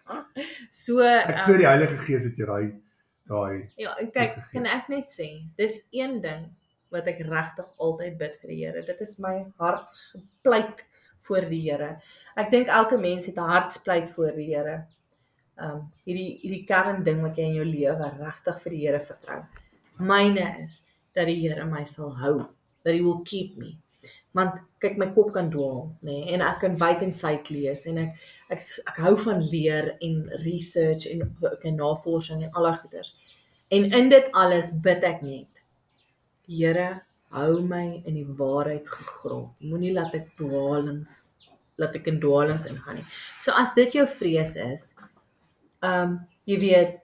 So 0.70 1.00
Ek 1.00 1.30
ehm, 1.30 1.44
glo 1.46 1.57
die 1.57 1.66
Heilige 1.66 1.96
Gees 2.04 2.24
het 2.28 2.37
jou 2.37 2.46
daai 2.46 2.74
daai 3.30 3.70
Ja, 3.80 3.94
en 3.96 4.11
kyk, 4.12 4.35
kan 4.52 4.66
ek 4.68 4.90
net 4.92 5.09
sê, 5.09 5.28
dis 5.57 5.78
een 5.96 6.18
ding 6.20 6.50
wat 6.92 7.07
ek 7.09 7.22
regtig 7.24 7.70
altyd 7.80 8.18
bid 8.20 8.37
vir 8.42 8.50
die 8.52 8.59
Here. 8.61 8.83
Dit 8.85 9.00
is 9.00 9.16
my 9.18 9.46
hartsgepleit 9.59 10.85
voor 11.24 11.46
die 11.48 11.62
Here. 11.64 11.88
Ek 12.37 12.50
dink 12.52 12.68
elke 12.68 12.98
mens 13.00 13.26
het 13.26 13.38
'n 13.40 13.48
hartspleit 13.48 14.11
voor 14.14 14.33
die 14.37 14.50
Here. 14.54 14.85
Um 15.57 15.90
hierdie 16.04 16.38
hierdie 16.42 16.66
kern 16.68 17.02
ding 17.04 17.22
wat 17.22 17.37
jy 17.38 17.44
in 17.48 17.54
jou 17.54 17.64
lewe 17.64 18.11
regtig 18.20 18.61
vir 18.62 18.70
die 18.70 18.83
Here 18.87 19.00
vertrou. 19.00 19.40
Myne 20.00 20.46
is 20.64 20.83
dat 21.14 21.26
die 21.26 21.40
Here 21.40 21.64
my 21.64 21.85
sal 21.85 22.12
hou, 22.20 22.48
that 22.85 22.94
he 22.94 23.03
will 23.03 23.23
keep 23.25 23.57
me. 23.59 23.77
Want 24.35 24.64
kyk 24.83 24.97
my 24.99 25.07
kop 25.14 25.33
kan 25.35 25.51
dwaal, 25.51 25.87
nê, 26.03 26.11
nee, 26.11 26.35
en 26.35 26.42
ek 26.42 26.59
kan 26.64 26.75
wyd 26.81 27.05
en 27.07 27.12
suid 27.14 27.51
lees 27.55 27.85
en 27.90 28.01
ek 28.03 28.25
ek 28.57 28.64
ek 28.90 29.01
hou 29.05 29.14
van 29.27 29.42
leer 29.53 29.92
en 30.03 30.16
research 30.42 31.07
en 31.11 31.23
ook 31.44 31.66
en 31.70 31.79
navorsing 31.79 32.42
en 32.42 32.57
al 32.59 32.68
daai 32.68 32.81
goeders. 32.83 33.14
En 33.75 33.87
in 34.01 34.11
dit 34.11 34.27
alles 34.35 34.73
bid 34.83 35.07
ek 35.07 35.23
net. 35.23 35.62
Here, 36.51 36.88
hou 37.35 37.62
my 37.62 38.03
in 38.05 38.18
die 38.18 38.27
waarheid 38.38 38.90
gegrond. 38.90 39.62
Moenie 39.62 39.94
laat 39.94 40.14
ek 40.18 40.35
dwaalings 40.38 41.14
laat 41.81 41.97
ek 41.99 42.11
in 42.11 42.20
dwaalings 42.23 42.68
ingaan 42.70 43.01
nie. 43.01 43.07
So 43.42 43.55
as 43.59 43.75
dit 43.79 43.97
jou 43.99 44.07
vrees 44.11 44.55
is, 44.61 44.92
ehm 45.83 46.05
um, 46.05 46.20
jy 46.44 46.59
weet 46.61 47.01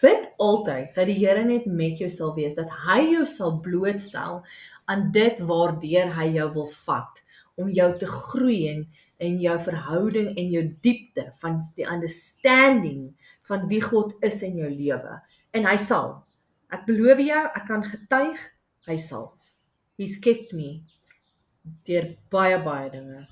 bid 0.00 0.28
altyd 0.40 0.94
dat 0.96 1.08
die 1.08 1.16
Here 1.18 1.42
net 1.44 1.66
met 1.66 2.00
jou 2.00 2.08
sal 2.12 2.34
wees, 2.36 2.56
dat 2.56 2.70
hy 2.86 3.00
jou 3.14 3.24
sal 3.28 3.58
blootstel 3.64 4.42
aan 4.90 5.10
dit 5.14 5.40
waardeur 5.48 6.12
hy 6.18 6.28
jou 6.36 6.48
wil 6.56 6.68
vat 6.84 7.22
om 7.60 7.70
jou 7.70 7.90
te 7.98 8.08
groei 8.10 8.60
in 8.68 8.84
in 9.24 9.38
jou 9.40 9.54
verhouding 9.62 10.32
en 10.34 10.48
jou 10.50 10.62
diepte 10.82 11.28
van 11.40 11.60
die 11.78 11.86
understanding 11.88 13.14
van 13.48 13.68
wie 13.70 13.80
God 13.80 14.12
is 14.26 14.42
in 14.42 14.58
jou 14.58 14.70
lewe 14.70 15.20
en 15.54 15.68
hy 15.68 15.76
sal. 15.80 16.18
Ek 16.74 16.82
beloof 16.88 17.22
jou, 17.22 17.42
ek 17.54 17.66
kan 17.68 17.84
getuig, 17.86 18.40
hy 18.88 18.96
sal. 18.98 19.28
He's 20.00 20.18
kept 20.18 20.52
me 20.56 20.80
deur 21.86 22.10
baie 22.34 22.58
baie 22.64 22.90
dinge 22.92 23.22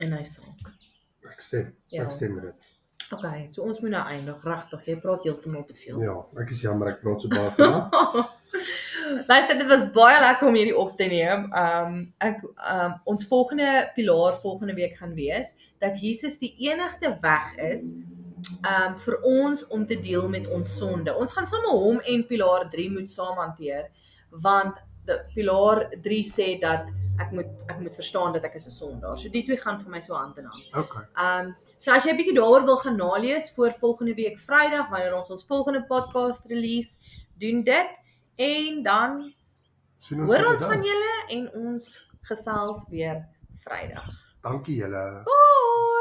en 0.00 0.14
hy 0.16 0.22
sal. 0.28 0.54
ek 1.28 1.42
stem. 1.42 1.72
Ja. 1.90 2.06
Ek 2.06 2.14
stem 2.14 2.36
met 2.36 2.50
dit. 2.50 2.68
Okay, 3.12 3.46
so 3.50 3.66
ons 3.66 3.80
moet 3.82 3.92
nou 3.92 4.02
eindig, 4.08 4.44
regtig. 4.46 4.86
Jy 4.88 4.94
praat 5.02 5.26
heeltemal 5.26 5.66
te 5.68 5.74
veel. 5.76 5.98
Ja, 6.04 6.14
ek 6.40 6.54
is 6.54 6.62
jammer 6.64 6.94
ek 6.94 7.02
praat 7.02 7.24
so 7.24 7.32
baie 7.32 7.50
vandag. 7.58 7.90
Luister, 9.26 9.58
dit 9.58 9.66
was 9.66 9.84
baie 9.94 10.20
lekker 10.20 10.48
om 10.48 10.56
hierdie 10.56 10.76
op 10.78 10.96
te 10.96 11.08
neem. 11.10 11.48
Um 11.56 11.98
ek 12.22 12.42
um 12.44 12.94
ons 13.14 13.26
volgende 13.30 13.90
pilaar 13.96 14.38
volgende 14.42 14.74
week 14.78 14.96
gaan 15.00 15.14
wees 15.18 15.54
dat 15.82 15.98
Jesus 16.00 16.38
die 16.42 16.54
enigste 16.68 17.14
weg 17.22 17.52
is 17.72 17.90
um 18.68 18.96
vir 19.04 19.18
ons 19.28 19.66
om 19.74 19.86
te 19.86 19.98
deel 20.00 20.28
met 20.28 20.48
ons 20.50 20.76
sonde. 20.78 21.14
Ons 21.14 21.34
gaan 21.36 21.48
sommer 21.48 21.74
hom 21.74 22.00
en 22.00 22.26
pilaar 22.26 22.68
3 22.72 22.88
moet 22.94 23.10
saam 23.10 23.38
hanteer 23.42 23.90
want 24.42 24.78
die 25.06 25.18
pilaar 25.34 25.88
3 26.02 26.20
sê 26.26 26.48
dat 26.62 26.90
ek 27.20 27.32
moet 27.36 27.64
ek 27.68 27.80
moet 27.82 27.96
verstaan 27.98 28.32
dat 28.32 28.44
ek 28.48 28.54
is 28.54 28.66
'n 28.66 28.76
sondaar. 28.76 29.16
So 29.18 29.28
die 29.28 29.44
twee 29.44 29.58
gaan 29.58 29.80
vir 29.80 29.90
my 29.90 30.00
so 30.00 30.14
hand 30.14 30.38
in 30.38 30.44
hand. 30.44 30.68
Okay. 30.74 31.04
Um 31.16 31.54
so 31.78 31.90
as 31.90 32.04
jy 32.04 32.12
'n 32.12 32.16
bietjie 32.16 32.38
daaroor 32.38 32.64
wil 32.64 32.76
gaan 32.76 32.96
nalees 32.96 33.50
voor 33.50 33.72
volgende 33.72 34.14
week 34.14 34.38
Vrydag 34.38 34.88
wanneer 34.90 35.16
ons 35.16 35.30
ons 35.30 35.44
volgende 35.44 35.84
podcast 35.84 36.42
release, 36.46 36.98
doen 37.38 37.64
dit 37.64 38.01
en 38.36 38.82
dan 38.82 39.32
Sien 39.98 40.20
ons 40.20 40.28
hoor 40.30 40.46
ons 40.52 40.60
dan. 40.60 40.68
van 40.70 40.82
julle 40.82 41.12
en 41.28 41.50
ons 41.54 42.08
gesels 42.22 42.88
weer 42.90 43.24
Vrydag. 43.62 44.08
Dankie 44.42 44.76
julle. 44.76 45.22
Bye. 45.24 45.91